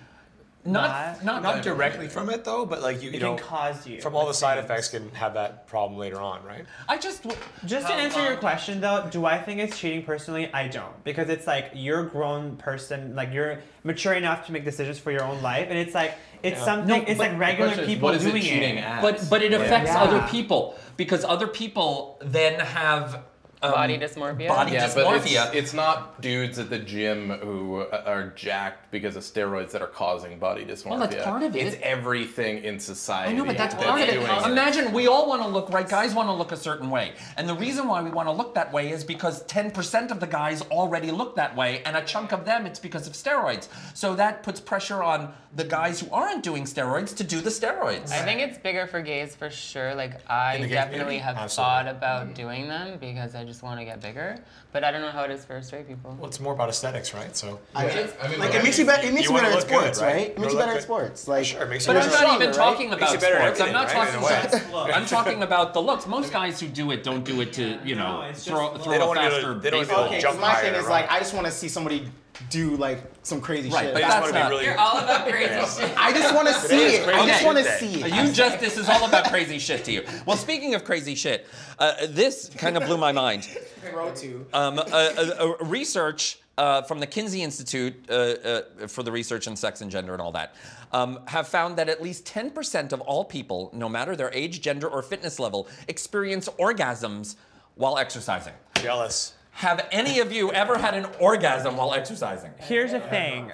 Not 0.63 1.24
not, 1.24 1.41
Not 1.41 1.63
directly 1.63 2.08
from 2.08 2.30
it 2.30 2.43
though, 2.43 2.65
but 2.65 2.82
like 2.82 3.02
you, 3.02 3.10
you 3.10 3.15
It 3.17 3.21
know, 3.21 3.36
can 3.36 3.43
cause 3.45 3.88
you. 3.88 4.00
from 4.00 4.15
all 4.15 4.28
the 4.28 4.34
side 4.34 4.60
effects 4.60 4.89
can 4.89 5.10
have 5.12 5.34
that 5.34 5.65
problem 5.67 6.00
later 6.00 6.19
on, 6.19 6.43
right? 6.43 6.65
I 6.88 6.97
just 6.97 7.24
w- 7.24 7.41
Just 7.65 7.88
to 7.88 7.93
answer 7.93 8.24
your 8.24 8.38
question 8.38 8.80
though, 8.80 9.08
do 9.10 9.26
I 9.26 9.39
think 9.41 9.60
it's 9.60 9.78
cheating 9.80 10.04
personally? 10.04 10.54
I 10.54 10.67
don't. 10.67 11.04
Because 11.04 11.30
it's 11.30 11.47
like 11.47 11.71
you're 11.74 12.02
a 12.02 12.10
grown 12.10 12.58
person, 12.58 13.15
like 13.15 13.34
you're 13.34 13.60
mature 13.84 14.13
enough 14.13 14.45
to 14.45 14.52
make 14.52 14.63
decisions 14.63 15.00
for 15.00 15.12
your 15.12 15.24
own 15.24 15.41
life. 15.41 15.67
And 15.69 15.78
it's 15.80 15.95
like 15.95 16.13
it's 16.43 16.60
Yeah. 16.60 16.65
something 16.65 16.88
No, 16.89 16.95
it's 17.08 17.17
but 17.17 17.32
like 17.32 17.39
regular 17.39 17.69
Question 17.69 17.84
is, 17.86 17.89
people 17.89 18.06
what 18.10 18.15
is 18.15 18.24
doing 18.24 18.38
it 18.38 18.41
cheating 18.41 18.78
it. 18.78 18.84
at? 18.84 19.02
but 19.02 19.28
but 19.30 19.41
it 19.41 19.54
affects 19.54 19.89
Yeah. 19.91 20.04
other 20.04 20.21
people 20.30 20.76
because 20.95 21.24
other 21.26 21.47
people 21.47 22.19
then 22.21 22.60
have 22.60 23.24
um, 23.63 23.71
Body 23.71 23.97
dysmorphia? 23.97 24.47
Body 24.47 24.71
Yeah, 24.74 24.91
but 24.93 25.26
it's, 25.26 25.56
it's 25.56 25.74
not 25.74 26.19
dudes 26.19 26.58
at 26.58 26.69
the 26.69 26.80
gym 26.80 27.30
who 27.30 27.82
uh, 27.82 28.04
are 28.06 28.30
jacked 28.30 28.91
because 28.91 29.15
of 29.15 29.24
steroids 29.24 29.71
that 29.71 29.82
are 29.82 29.88
causing 29.88 30.39
body 30.39 30.65
dysmorphia. 30.65 30.89
Well, 30.89 31.00
that's 31.00 31.24
part 31.24 31.43
of 31.43 31.56
it. 31.56 31.67
It's 31.67 31.78
everything 31.84 32.63
in 32.63 32.80
society. 32.80 33.34
I 33.34 33.36
know, 33.36 33.45
but 33.45 33.58
that's 33.58 33.76
that's 33.76 33.86
part 33.86 34.02
of 34.02 34.10
it. 34.10 34.13
doing 34.13 34.26
it. 34.26 34.47
Imagine 34.47 34.91
we 34.93 35.08
all 35.08 35.28
want 35.28 35.43
to 35.43 35.47
look 35.47 35.69
right. 35.69 35.88
Guys 35.88 36.15
want 36.15 36.28
to 36.28 36.34
look 36.34 36.52
a 36.52 36.58
certain 36.58 36.89
way, 36.89 37.13
and 37.38 37.47
the 37.47 37.56
reason 37.56 37.88
why 37.88 38.02
we 38.02 38.10
want 38.10 38.28
to 38.28 38.34
look 38.34 38.56
that 38.56 38.74
way 38.74 38.91
is 38.91 39.04
because 39.04 39.43
10% 39.45 40.12
of 40.12 40.19
the 40.19 40.28
guys 40.28 40.62
already 40.63 41.12
look 41.12 41.36
that 41.36 41.56
way, 41.56 41.84
and 41.86 41.95
a 41.95 42.04
chunk 42.04 42.32
of 42.32 42.45
them 42.45 42.65
it's 42.65 42.80
because 42.80 43.06
of 43.06 43.13
steroids. 43.13 43.67
So 43.93 44.15
that 44.15 44.41
puts 44.43 44.60
pressure 44.60 45.04
on 45.04 45.34
the 45.56 45.63
guys 45.65 46.00
who 46.00 46.10
aren't 46.12 46.43
doing 46.43 46.63
steroids 46.63 47.15
to 47.17 47.24
do 47.24 47.41
the 47.41 47.50
steroids. 47.50 48.12
I 48.12 48.24
think 48.24 48.39
it's 48.39 48.58
bigger 48.58 48.88
for 48.88 49.02
gays 49.02 49.36
for 49.36 49.50
sure. 49.50 49.93
Like 49.93 50.19
I 50.30 50.58
definitely 50.58 50.97
community? 50.97 51.17
have 51.19 51.38
Absolutely. 51.38 51.71
thought 51.71 51.88
about 51.88 52.34
doing 52.34 52.67
them 52.67 52.97
because 53.00 53.36
I 53.36 53.43
just 53.51 53.63
want 53.63 53.79
to 53.79 53.85
get 53.85 54.01
bigger. 54.01 54.37
But 54.71 54.83
I 54.83 54.91
don't 54.91 55.01
know 55.01 55.11
how 55.11 55.23
it 55.23 55.31
is 55.31 55.43
for 55.43 55.61
straight 55.61 55.87
people. 55.87 56.15
Well, 56.17 56.29
it's 56.29 56.39
more 56.39 56.53
about 56.53 56.69
aesthetics, 56.69 57.13
right? 57.13 57.35
So 57.35 57.59
I, 57.75 58.09
I 58.21 58.27
mean, 58.29 58.39
like 58.39 58.55
it 58.55 58.63
makes 58.63 58.79
you 58.79 58.85
better. 58.85 59.05
It 59.05 59.13
makes 59.13 59.27
You 59.29 59.35
you, 59.35 59.41
better 59.41 59.51
at 59.51 59.59
look 59.59 59.67
good, 59.67 59.79
sports, 59.95 60.01
right? 60.01 60.13
right? 60.15 60.27
It 60.31 60.39
makes 60.39 60.53
you 60.53 60.59
better 60.59 60.71
look 60.71 60.77
at 60.77 60.83
sports. 60.83 61.27
Like 61.27 61.45
sure, 61.45 61.63
it 61.63 61.69
makes 61.69 61.85
you 61.85 61.93
But 61.93 61.99
better 61.99 62.05
I'm 62.05 62.11
not 62.11 62.19
stronger, 62.19 62.43
even 62.43 62.47
right? 62.47 62.55
talking 62.65 62.89
Makes 62.89 63.01
about 63.01 63.13
you 63.13 63.19
better 63.19 63.35
sports. 63.39 63.61
I'm 63.61 63.73
not 63.73 63.89
everything, 63.89 64.21
talking 64.21 64.29
right? 64.29 64.53
In 64.53 64.69
about. 64.69 64.93
I'm 64.93 65.05
talking 65.05 65.43
about 65.43 65.73
the 65.73 65.81
looks. 65.81 66.07
Most 66.07 66.31
guys 66.31 66.59
who 66.59 66.67
do 66.67 66.91
it 66.91 67.03
don't 67.03 67.23
do 67.25 67.41
it 67.41 67.53
to 67.53 67.77
you 67.83 67.95
know 67.95 68.21
No, 68.21 68.33
throw, 68.33 68.77
throw 68.77 68.91
They 68.91 68.97
don't 68.97 69.03
a 69.03 69.07
wanna 69.07 69.21
do 69.21 69.29
faster. 69.35 69.53
the- 69.53 69.59
they 69.59 69.69
don't 69.69 69.79
wanna 69.79 69.85
do 69.85 69.87
baseball. 69.87 70.03
the 70.03 70.09
okay, 70.09 70.21
jump 70.21 70.39
'cause 70.39 70.41
my 70.41 70.55
thing 70.61 70.73
is 70.75 70.87
like 70.87 71.11
I 71.11 71.19
just 71.19 71.33
want 71.33 71.45
to 71.47 71.51
see 71.51 71.67
somebody 71.67 72.09
do 72.50 72.76
like 72.78 73.04
some 73.24 73.39
crazy 73.41 73.70
Right, 73.70 73.86
shit. 73.86 73.94
but 73.94 74.02
That's 74.02 74.13
that's 74.15 74.22
what 74.24 74.34
would 74.34 74.38
be 74.38 74.39
not- 74.39 74.50
really. 74.50 74.65
You're 74.65 74.78
all 74.80 74.98
about 74.98 75.28
crazy 75.28 75.48
shit. 75.82 75.94
I 75.98 76.12
just 76.12 76.34
want 76.34 76.48
to 76.50 76.54
see 76.54 76.84
is 76.84 76.94
it. 77.08 77.08
I 77.10 77.28
just 77.28 77.46
want 77.46 77.58
to 77.58 77.63
see 77.78 78.04
it. 78.04 78.13
You 78.13 78.32
just 78.32 78.60
this 78.60 78.78
is 78.78 78.89
all 78.89 79.06
about 79.08 79.26
crazy 79.30 79.60
shit 79.60 79.84
to 79.86 79.91
you. 79.91 80.04
Well, 80.26 80.38
speaking 80.38 80.74
of 80.76 80.84
crazy 80.84 81.15
shit, 81.15 81.48
uh, 81.80 81.94
this 82.10 82.50
kind 82.58 82.78
of 82.78 82.86
blew 82.86 82.98
my 82.98 83.12
mind. 83.12 83.48
Row 83.94 84.12
two. 84.13 84.46
Um, 84.54 84.80
uh, 84.80 84.84
uh, 84.91 85.56
uh, 85.60 85.65
research 85.65 86.39
uh, 86.58 86.82
from 86.84 87.00
the 87.00 87.08
Kinsey 87.08 87.41
Institute 87.44 87.96
uh, 88.10 88.13
uh, 88.13 88.62
for 88.88 89.04
the 89.04 89.12
Research 89.12 89.48
in 89.48 89.56
Sex 89.56 89.82
and 89.82 89.89
Gender 89.91 90.13
and 90.13 90.22
all 90.22 90.32
that 90.34 90.56
um, 90.91 91.20
have 91.28 91.48
found 91.48 91.78
that 91.78 91.88
at 91.89 92.02
least 92.02 92.26
10% 92.26 92.91
of 92.91 93.00
all 93.02 93.24
people, 93.24 93.70
no 93.74 93.88
matter 93.88 94.15
their 94.15 94.32
age, 94.34 94.62
gender, 94.62 94.88
or 94.88 95.02
fitness 95.02 95.39
level, 95.39 95.67
experience 95.88 96.50
orgasms 96.60 97.36
while 97.76 97.98
exercising. 97.98 98.54
Jealous. 98.76 99.34
Have 99.51 99.87
any 99.91 100.19
of 100.19 100.31
you 100.31 100.51
ever 100.51 100.77
had 100.77 100.93
an 100.93 101.07
orgasm 101.19 101.77
while 101.77 101.93
exercising? 101.93 102.51
Here's 102.57 102.91
the 102.91 102.99
thing. 102.99 103.51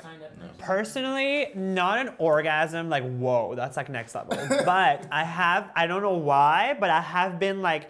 Personally, 0.58 1.52
not 1.56 2.00
an 2.00 2.14
orgasm, 2.18 2.90
like 2.90 3.04
whoa, 3.04 3.56
that's 3.56 3.78
like 3.78 3.90
next 3.90 4.16
level. 4.16 4.38
but 4.66 5.06
I 5.12 5.24
have, 5.24 5.70
I 5.76 5.88
don't 5.88 6.02
know 6.02 6.18
why, 6.18 6.76
but 6.80 6.90
I 6.90 7.02
have 7.02 7.40
been 7.40 7.62
like, 7.62 7.84
is 7.84 7.90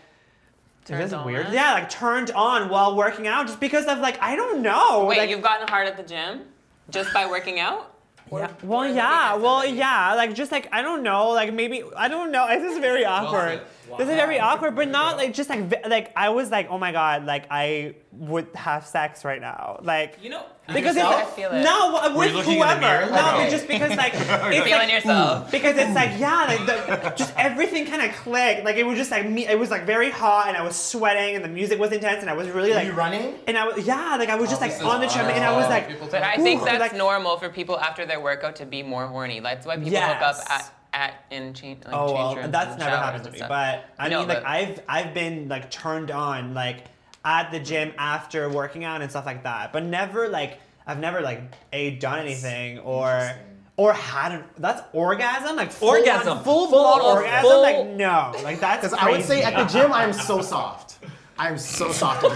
Turned 0.92 1.04
this 1.04 1.26
weird? 1.26 1.48
Yeah, 1.52 1.74
like 1.74 1.90
turned 1.90 2.32
on 2.32 2.70
while 2.70 2.96
working 2.96 3.28
out, 3.28 3.46
just 3.48 3.60
because 3.60 3.86
of 3.88 4.00
like 4.00 4.22
I 4.22 4.38
don't 4.38 4.62
know. 4.62 5.06
Wait, 5.06 5.18
like, 5.18 5.30
you've 5.30 5.42
gotten 5.42 5.68
hard 5.68 5.86
at 5.86 5.98
the 5.98 6.04
gym 6.04 6.44
just 6.90 7.14
by 7.14 7.26
working 7.28 7.60
out? 7.60 7.94
Yeah. 8.32 8.52
Well, 8.64 8.88
yeah. 8.88 9.36
Well, 9.36 9.66
yeah. 9.66 10.14
Like 10.16 10.34
just 10.34 10.52
like 10.52 10.70
I 10.72 10.82
don't 10.82 11.04
know. 11.04 11.30
Like 11.32 11.54
maybe 11.54 11.84
I 11.96 12.08
don't 12.08 12.32
know. 12.32 12.48
This 12.58 12.74
is 12.74 12.80
very 12.80 13.06
awkward. 13.06 13.62
This 13.98 14.10
is 14.10 14.16
very 14.16 14.40
awkward, 14.40 14.76
but 14.76 14.90
not 14.90 15.18
like 15.18 15.34
just 15.34 15.50
like 15.50 15.86
like 15.88 16.12
I 16.16 16.30
was 16.30 16.52
like 16.52 16.70
oh 16.70 16.78
my 16.78 16.92
god 16.92 17.26
like 17.26 17.46
I 17.50 17.96
would 18.12 18.48
have 18.56 18.86
sex 18.86 19.24
right 19.24 19.40
now 19.40 19.80
like 19.84 20.18
You 20.22 20.32
know, 20.32 20.44
because 20.74 20.98
I 20.98 21.22
it's 21.22 21.32
feel 21.34 21.52
it. 21.52 21.62
no 21.64 22.12
with 22.18 22.34
looking 22.34 22.54
in 22.54 22.60
the 22.60 22.66
whoever 22.66 23.12
no 23.12 23.44
No. 23.44 23.50
just 23.50 23.68
because 23.68 23.96
like 23.96 24.14
it's 24.16 24.26
feeling 24.28 24.72
like, 24.72 24.92
yourself. 24.92 25.48
Mm, 25.48 25.52
because 25.52 25.78
it's 25.78 25.94
like 25.94 26.12
yeah 26.20 26.46
like 26.46 26.66
the, 26.66 27.14
just 27.16 27.34
everything 27.38 27.86
kind 27.86 28.02
of 28.10 28.16
clicked 28.18 28.66
like 28.66 28.76
it 28.78 28.84
was 28.84 28.98
just 28.98 29.12
like 29.12 29.30
me 29.30 29.46
it 29.48 29.58
was 29.60 29.70
like 29.70 29.86
very 29.86 30.10
hot 30.10 30.48
and 30.48 30.58
I 30.58 30.64
was 30.64 30.76
sweating 30.76 31.36
and 31.36 31.46
the 31.46 31.50
music 31.50 31.80
was 31.80 31.92
intense 31.92 32.22
and 32.22 32.30
I 32.30 32.34
was 32.34 32.50
really 32.50 32.72
Are 32.72 32.76
like 32.76 32.88
you 32.88 32.94
running? 32.94 33.36
and 33.48 33.58
I 33.58 33.66
was 33.68 33.86
yeah 33.86 34.16
like 34.18 34.30
I 34.30 34.36
was 34.36 34.50
just 34.50 34.62
like 34.62 34.72
on 34.84 35.00
the 35.02 35.08
treadmill 35.08 35.36
and 35.36 35.46
I 35.46 35.56
was 35.56 35.68
like 35.70 36.00
But 36.12 36.24
I 36.24 36.38
think 36.38 36.64
that's 36.64 36.80
like- 36.80 36.96
normal 36.96 37.38
for 37.38 37.50
people 37.50 37.80
after 37.80 38.06
their 38.06 38.20
workout 38.20 38.56
to 38.58 38.66
be 38.66 38.82
more 38.84 39.06
horny. 39.08 39.40
That's 39.40 39.66
why 39.66 39.78
people 39.78 39.92
hook 40.00 40.22
up 40.22 40.38
at, 40.50 40.74
at 40.94 41.24
in 41.32 41.54
change 41.54 41.84
like 41.86 41.94
Oh 41.94 42.08
change 42.08 42.18
well, 42.18 42.36
rooms 42.38 42.52
that's 42.52 42.78
never 42.80 42.92
showers 42.92 43.04
happened 43.06 43.24
to 43.26 43.32
me. 43.32 43.38
stuff. 43.38 43.50
But 43.50 43.86
I 44.00 44.10
No, 44.10 44.20
mean, 44.20 44.28
like 44.30 44.44
I've 44.46 44.80
I've 44.88 45.14
been 45.14 45.48
like 45.50 45.70
turned 45.72 46.12
on 46.12 46.54
like 46.54 46.86
at 47.26 47.52
the 47.52 47.60
gym 47.60 47.94
after 47.98 48.50
working 48.50 48.84
out 48.86 49.02
and 49.02 49.10
stuff 49.10 49.26
like 49.26 49.44
that. 49.44 49.74
But 49.74 49.84
never 49.84 50.30
like 50.30 50.60
I've 50.86 51.00
never 51.00 51.22
like 51.22 51.42
a 51.74 51.92
done 51.98 52.20
anything 52.20 52.80
or 52.80 53.32
or 53.76 53.94
had 53.94 54.32
an 54.32 54.44
that's 54.58 54.82
orgasm 54.94 55.56
like 55.56 55.72
full 55.72 55.90
Orgasm. 55.90 56.38
on, 56.40 56.44
full, 56.44 56.68
Full 56.70 56.98
blown 56.98 57.18
orgasm 57.18 57.42
full- 57.50 57.62
like 57.62 57.86
no 57.90 58.34
like 58.44 58.60
that's 58.60 58.82
Because 58.90 58.98
I 59.00 59.12
would 59.12 59.24
say 59.24 59.44
at 59.44 59.56
the 59.56 59.66
gym, 59.66 59.92
I 59.94 60.04
am 60.04 60.14
so 60.14 60.42
soft. 60.42 60.97
I 61.40 61.50
am 61.50 61.58
so 61.58 61.92
soft 61.92 62.24
at 62.24 62.32
the 62.32 62.36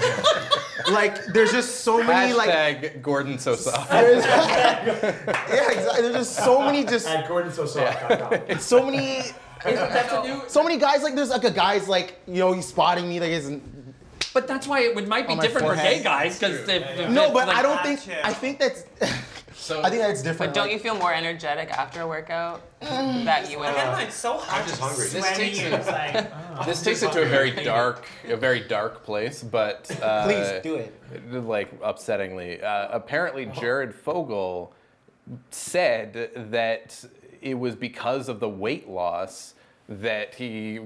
gym. 0.85 0.93
like, 0.93 1.25
there's 1.33 1.51
just 1.51 1.81
so 1.81 2.03
many, 2.03 2.33
like, 2.33 2.49
Hashtag 2.49 3.01
Gordon 3.01 3.39
so 3.39 3.55
soft. 3.55 3.89
there's, 3.89 4.23
yeah, 4.25 5.71
exactly. 5.71 6.01
There's 6.01 6.15
just 6.15 6.35
so 6.35 6.61
many, 6.61 6.83
just 6.85 7.07
At 7.07 7.27
Gordon 7.27 7.51
so 7.51 7.65
soft. 7.65 7.99
so 8.61 8.83
many, 8.85 9.23
That's 9.63 10.13
a 10.13 10.23
new. 10.23 10.43
so 10.47 10.63
many 10.63 10.77
guys. 10.77 11.01
Like, 11.03 11.15
there's 11.15 11.29
like 11.29 11.43
a 11.43 11.51
guy's 11.51 11.87
like, 11.87 12.19
you 12.27 12.35
know, 12.39 12.53
he's 12.53 12.67
spotting 12.67 13.09
me, 13.09 13.19
like, 13.19 13.31
isn't. 13.31 13.63
But 14.33 14.47
that's 14.47 14.65
why 14.67 14.81
it 14.81 14.95
would 14.95 15.07
might 15.07 15.25
be 15.27 15.31
On 15.33 15.37
my 15.37 15.43
different 15.43 15.67
for 15.67 15.73
forehead. 15.73 15.97
gay 15.97 16.03
guys 16.03 16.39
because 16.39 16.65
they 16.65 16.79
No, 17.09 17.33
but 17.33 17.47
like, 17.47 17.57
I 17.57 17.61
don't 17.61 17.81
think. 17.83 18.01
too. 18.03 18.13
I 18.23 18.33
think 18.33 18.59
that's. 18.59 18.83
So 19.61 19.83
I 19.83 19.91
think 19.91 20.01
that's 20.01 20.23
different. 20.23 20.53
But 20.53 20.55
don't 20.55 20.65
like- 20.65 20.73
you 20.73 20.79
feel 20.79 20.95
more 20.95 21.13
energetic 21.13 21.69
after 21.69 22.01
a 22.01 22.07
workout 22.07 22.61
that 22.79 23.51
you 23.51 23.59
would? 23.59 23.69
Again, 23.69 23.91
like 23.91 24.11
so 24.11 24.37
hot, 24.39 24.67
just 24.67 24.81
hungry. 24.81 25.07
This 25.07 25.37
takes 25.37 25.59
and 25.59 25.73
it- 25.75 25.77
it's 25.77 25.87
like, 25.87 26.65
this 26.65 26.81
takes 26.81 27.03
it 27.03 27.11
to 27.11 27.21
a 27.21 27.27
very 27.27 27.51
dark, 27.51 28.07
a 28.27 28.35
very 28.35 28.61
dark 28.61 29.03
place. 29.03 29.43
But 29.43 29.89
uh, 30.01 30.25
Please 30.25 30.63
do 30.63 30.75
it. 30.75 30.93
Like 31.31 31.79
upsettingly, 31.81 32.63
uh, 32.63 32.87
apparently 32.91 33.45
Jared 33.45 33.93
Fogle 33.93 34.73
said 35.51 36.31
that 36.35 37.05
it 37.39 37.53
was 37.53 37.75
because 37.75 38.29
of 38.29 38.39
the 38.39 38.49
weight 38.49 38.89
loss 38.89 39.53
that 39.99 40.33
he 40.35 40.79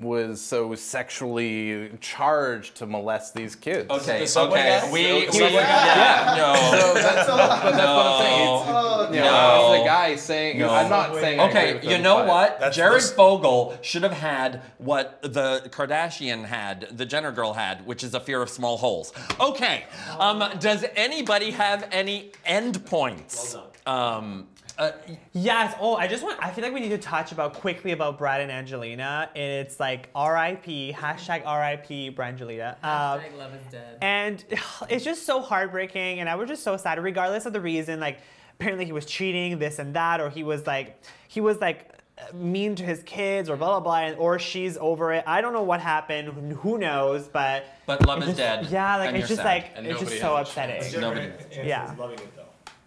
was 0.00 0.40
so 0.40 0.74
sexually 0.74 1.90
charged 2.00 2.76
to 2.76 2.86
molest 2.86 3.34
these 3.34 3.54
kids. 3.54 3.90
Okay, 3.90 4.20
The 4.20 4.26
subway 4.26 4.60
okay. 4.60 4.80
guy? 4.80 4.92
We, 4.92 5.02
The 5.02 5.14
we 5.26 5.26
subway 5.32 5.52
yeah, 5.52 6.34
no. 6.36 6.78
So 6.80 6.94
that's, 6.94 7.26
but 7.28 7.36
that's 7.36 7.76
what 7.76 8.06
I'm 8.06 8.22
saying. 8.22 8.48
It's, 8.48 8.66
Oh, 8.68 9.08
you 9.12 9.20
know, 9.20 9.24
No. 9.24 9.72
it's 9.74 9.80
the 9.82 9.86
guy 9.86 10.16
saying, 10.16 10.58
No. 10.58 10.70
I'm 10.70 10.88
not 10.90 11.14
saying. 11.14 11.38
I 11.40 11.44
agree 11.48 11.60
Okay, 11.60 11.74
with 11.74 11.84
you 11.84 11.90
him, 11.90 12.02
know 12.02 12.16
but- 12.16 12.26
what? 12.28 12.50
That's- 12.58 12.76
Jared 12.76 12.96
this- 13.02 13.12
Fogle 13.12 13.76
should 13.82 14.02
have 14.02 14.12
had 14.12 14.62
what 14.78 15.20
the 15.22 15.68
Kardashian 15.70 16.44
had, 16.46 16.88
the 16.96 17.04
Jenner 17.04 17.32
girl 17.32 17.52
had, 17.52 17.86
which 17.86 18.02
is 18.02 18.14
a 18.14 18.20
fear 18.20 18.40
of 18.42 18.48
small 18.48 18.78
holes. 18.78 19.12
Okay, 19.38 19.84
um, 20.18 20.42
does 20.58 20.84
anybody 20.96 21.50
have 21.50 21.86
any 21.92 22.32
end 22.46 22.84
points? 22.86 23.56
Um, 23.86 24.48
uh, 24.78 24.92
Yes. 25.32 25.74
Oh, 25.80 25.96
I 25.96 26.06
just 26.06 26.22
want. 26.22 26.38
I 26.42 26.50
feel 26.50 26.64
like 26.64 26.72
we 26.74 26.80
need 26.80 26.90
to 26.90 26.98
touch 26.98 27.32
about 27.32 27.54
quickly 27.54 27.92
about 27.92 28.18
Brad 28.18 28.40
and 28.40 28.50
Angelina. 28.50 29.30
And 29.34 29.66
it's 29.66 29.80
like 29.80 30.08
R.I.P. 30.14 30.94
Hashtag 30.96 31.42
R.I.P. 31.46 32.10
Brangelina. 32.12 32.72
Um, 32.84 33.20
love 33.38 33.54
is 33.54 33.72
dead. 33.72 33.98
and 34.02 34.44
it's 34.88 35.04
just 35.04 35.24
so 35.26 35.40
heartbreaking, 35.40 36.20
and 36.20 36.28
I 36.28 36.34
was 36.34 36.48
just 36.48 36.62
so 36.62 36.76
sad, 36.76 37.02
regardless 37.02 37.46
of 37.46 37.52
the 37.52 37.60
reason. 37.60 38.00
Like, 38.00 38.18
apparently 38.58 38.84
he 38.84 38.92
was 38.92 39.06
cheating, 39.06 39.58
this 39.58 39.78
and 39.78 39.94
that, 39.94 40.20
or 40.20 40.30
he 40.30 40.42
was 40.42 40.66
like, 40.66 41.02
he 41.28 41.40
was 41.40 41.58
like 41.60 41.92
mean 42.32 42.74
to 42.74 42.82
his 42.82 43.02
kids, 43.02 43.50
or 43.50 43.56
blah 43.56 43.68
blah 43.78 43.80
blah, 43.80 43.98
and, 44.08 44.16
or 44.18 44.38
she's 44.38 44.78
over 44.78 45.12
it. 45.12 45.22
I 45.26 45.40
don't 45.42 45.52
know 45.52 45.62
what 45.62 45.80
happened. 45.80 46.28
Who- 46.28 46.54
Who 46.56 46.78
knows? 46.78 47.28
But 47.28 47.66
but 47.86 48.06
love 48.06 48.20
is 48.20 48.26
just- 48.28 48.38
dead. 48.38 48.66
Yeah, 48.70 48.96
like 48.96 49.08
and 49.08 49.16
it's 49.18 49.28
you're 49.28 49.36
just 49.36 49.42
sad. 49.46 49.62
like 49.62 49.72
And 49.76 49.86
it's 49.86 50.00
just 50.00 50.18
so 50.20 50.36
has 50.36 50.50
a 50.50 50.54
chance. 50.54 50.86
upsetting. 50.86 51.00
Nobody. 51.00 51.30
Yeah. 51.68 51.94
loving 51.98 52.18
it 52.18 52.34
though. 52.34 52.42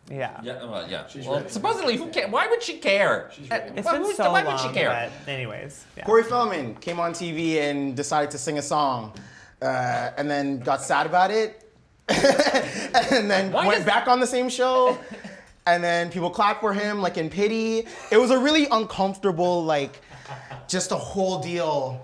Yeah. 0.10 0.40
Yeah, 0.44 0.66
well, 0.66 0.90
yeah. 0.90 1.04
well, 1.26 1.48
supposedly, 1.48 1.96
who 1.96 2.08
care? 2.08 2.28
Why 2.28 2.48
would 2.48 2.64
she 2.64 2.78
care? 2.78 3.30
Uh, 3.52 3.56
It's 3.76 3.86
why 3.86 3.92
been 3.94 4.02
would- 4.04 4.16
so 4.16 4.32
why 4.32 4.42
long, 4.42 4.54
would 4.54 4.62
she 4.62 4.70
care? 4.74 5.12
but 5.26 5.32
anyways. 5.32 5.86
Yeah. 5.96 6.04
Corey 6.06 6.24
Feldman 6.24 6.76
came 6.76 7.00
on 7.00 7.14
TV 7.14 7.60
and 7.60 7.96
decided 7.96 8.32
to 8.32 8.38
sing 8.40 8.58
a 8.58 8.62
song, 8.62 9.14
uh, 9.62 10.12
and 10.18 10.30
then 10.30 10.60
got 10.60 10.82
sad 10.82 11.06
about 11.06 11.30
it, 11.32 11.64
and 12.10 13.30
then 13.30 13.52
Why 13.52 13.68
went 13.68 13.78
does- 13.80 13.86
back 13.86 14.08
on 14.08 14.20
the 14.20 14.28
same 14.28 14.50
show, 14.50 14.98
and 15.68 15.84
then 15.84 16.10
people 16.10 16.30
clapped 16.32 16.62
for 16.62 16.74
him 16.74 17.02
like 17.02 17.18
in 17.18 17.30
pity. 17.30 17.86
It 18.12 18.18
was 18.18 18.32
a 18.32 18.40
really 18.40 18.66
uncomfortable, 18.72 19.64
like, 19.64 20.02
just 20.68 20.92
a 20.92 20.96
whole 20.98 21.40
deal. 21.40 22.04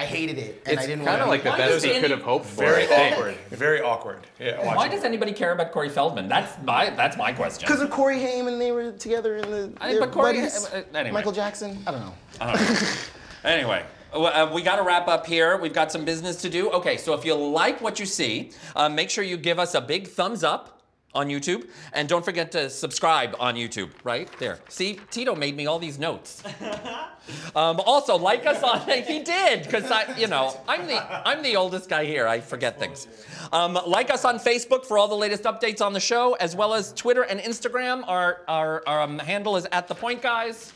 I 0.00 0.06
hated 0.06 0.38
it, 0.38 0.62
and 0.64 0.72
It's 0.74 0.82
I 0.82 0.86
didn't 0.86 1.04
kind 1.04 1.20
of 1.20 1.28
like 1.28 1.42
the 1.42 1.50
Why 1.50 1.58
best 1.58 1.72
does 1.72 1.82
he 1.84 2.00
could 2.00 2.10
have 2.10 2.22
hoped 2.22 2.46
for. 2.46 2.62
Very 2.64 2.86
awkward. 2.86 3.34
Very 3.50 3.82
awkward. 3.82 4.26
Yeah. 4.38 4.64
Why 4.64 4.74
watching 4.74 4.92
does 4.92 5.04
anybody 5.04 5.32
care 5.32 5.52
about 5.52 5.72
Corey 5.72 5.90
Feldman? 5.90 6.26
That's 6.26 6.50
my 6.64 6.88
that's 6.88 7.18
my 7.18 7.32
question. 7.32 7.66
Because 7.66 7.82
of 7.82 7.90
Corey 7.90 8.18
Haim 8.18 8.48
and 8.48 8.58
they 8.58 8.72
were 8.72 8.92
together 8.92 9.36
in 9.36 9.50
the. 9.50 9.72
I- 9.78 9.92
they're 9.92 10.00
but 10.00 10.12
Corey- 10.12 10.36
buddies. 10.36 10.66
uh, 10.72 10.84
anyway. 10.94 11.12
Michael 11.12 11.32
Jackson. 11.32 11.76
I 11.86 11.90
don't 11.90 12.00
know. 12.00 12.14
Anyway, 13.42 13.82
well, 14.12 14.26
uh, 14.26 14.52
we 14.52 14.60
got 14.60 14.76
to 14.76 14.82
wrap 14.82 15.08
up 15.08 15.24
here. 15.26 15.56
We've 15.56 15.72
got 15.72 15.90
some 15.90 16.04
business 16.04 16.36
to 16.42 16.50
do. 16.50 16.70
Okay, 16.72 16.98
so 16.98 17.14
if 17.14 17.24
you 17.24 17.34
like 17.34 17.80
what 17.80 17.98
you 17.98 18.04
see, 18.04 18.50
uh, 18.76 18.86
make 18.88 19.08
sure 19.08 19.24
you 19.24 19.38
give 19.38 19.58
us 19.58 19.74
a 19.74 19.80
big 19.80 20.08
thumbs 20.08 20.44
up 20.44 20.79
on 21.14 21.28
YouTube, 21.28 21.68
and 21.92 22.08
don't 22.08 22.24
forget 22.24 22.52
to 22.52 22.70
subscribe 22.70 23.34
on 23.40 23.54
YouTube. 23.56 23.90
Right 24.04 24.28
there. 24.38 24.58
See, 24.68 25.00
Tito 25.10 25.34
made 25.34 25.56
me 25.56 25.66
all 25.66 25.78
these 25.78 25.98
notes. 25.98 26.42
Um, 27.54 27.80
also, 27.80 28.16
like 28.16 28.46
us 28.46 28.62
on. 28.62 28.80
he 29.06 29.22
did 29.22 29.62
because 29.62 29.90
I, 29.90 30.16
you 30.16 30.26
know, 30.26 30.58
I'm 30.66 30.86
the 30.86 31.28
I'm 31.28 31.42
the 31.42 31.56
oldest 31.56 31.88
guy 31.88 32.04
here. 32.04 32.26
I 32.26 32.40
forget 32.40 32.78
things. 32.78 33.06
Um, 33.52 33.78
like 33.86 34.10
us 34.10 34.24
on 34.24 34.38
Facebook 34.38 34.84
for 34.84 34.98
all 34.98 35.06
the 35.06 35.14
latest 35.14 35.44
updates 35.44 35.80
on 35.84 35.92
the 35.92 36.00
show, 36.00 36.34
as 36.34 36.56
well 36.56 36.74
as 36.74 36.92
Twitter 36.92 37.22
and 37.22 37.38
Instagram. 37.38 38.04
Our 38.08 38.40
our, 38.48 38.82
our 38.86 39.02
um, 39.02 39.18
handle 39.18 39.56
is 39.56 39.66
at 39.70 39.86
the 39.86 39.94
Point 39.94 40.22
Guys. 40.22 40.72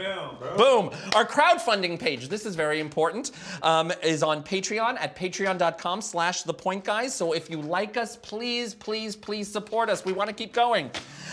Boom. 0.00 0.56
Boom. 0.56 0.90
Our 1.14 1.26
crowdfunding 1.26 1.98
page, 2.00 2.28
this 2.28 2.46
is 2.46 2.54
very 2.56 2.80
important, 2.80 3.32
um, 3.62 3.92
is 4.02 4.22
on 4.22 4.42
Patreon 4.42 4.96
at 4.98 5.14
patreon.com 5.16 6.00
slash 6.00 6.42
the 6.44 6.54
point 6.54 6.84
guys. 6.84 7.14
So 7.14 7.32
if 7.32 7.50
you 7.50 7.60
like 7.60 7.96
us, 7.96 8.16
please, 8.16 8.74
please, 8.74 9.14
please 9.16 9.50
support 9.50 9.88
us. 9.90 10.04
We 10.04 10.12
want 10.12 10.28
to 10.28 10.34
keep 10.34 10.52
going. 10.52 10.90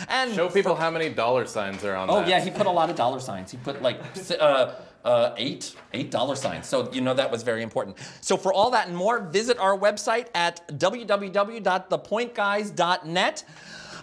And 0.09 0.33
Show 0.33 0.49
people 0.49 0.75
how 0.75 0.89
many 0.91 1.09
dollar 1.09 1.45
signs 1.45 1.83
are 1.83 1.95
on 1.95 2.09
Oh 2.09 2.15
that. 2.19 2.27
yeah, 2.27 2.39
he 2.39 2.49
put 2.51 2.65
a 2.67 2.71
lot 2.71 2.89
of 2.89 2.95
dollar 2.95 3.19
signs. 3.19 3.51
He 3.51 3.57
put 3.57 3.81
like 3.81 3.99
uh, 4.39 4.73
uh, 5.05 5.33
eight 5.37 5.75
eight 5.93 6.11
dollar 6.11 6.35
signs. 6.35 6.67
So 6.67 6.91
you 6.91 7.01
know 7.01 7.13
that 7.13 7.31
was 7.31 7.43
very 7.43 7.63
important. 7.63 7.97
So 8.21 8.35
for 8.37 8.51
all 8.53 8.69
that 8.71 8.87
and 8.87 8.95
more, 8.97 9.19
visit 9.21 9.57
our 9.59 9.77
website 9.77 10.27
at 10.35 10.67
www.thepointguys.net. 10.77 13.43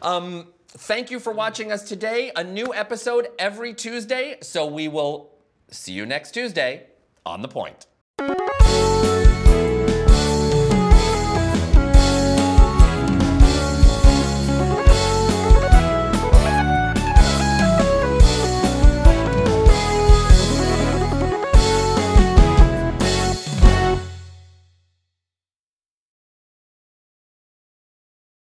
Um, 0.03 0.47
thank 0.79 1.11
you 1.11 1.21
for 1.21 1.33
watching 1.33 1.73
us 1.73 1.83
today. 1.83 2.33
A 2.37 2.45
new 2.45 2.75
episode 2.75 3.29
every 3.39 3.75
Tuesday. 3.75 4.39
So 4.43 4.67
we 4.67 4.89
will 4.89 5.31
see 5.71 5.93
you 5.93 6.07
next 6.07 6.33
Tuesday 6.33 6.87
on 7.25 7.43
the 7.43 7.49
point. 7.49 7.87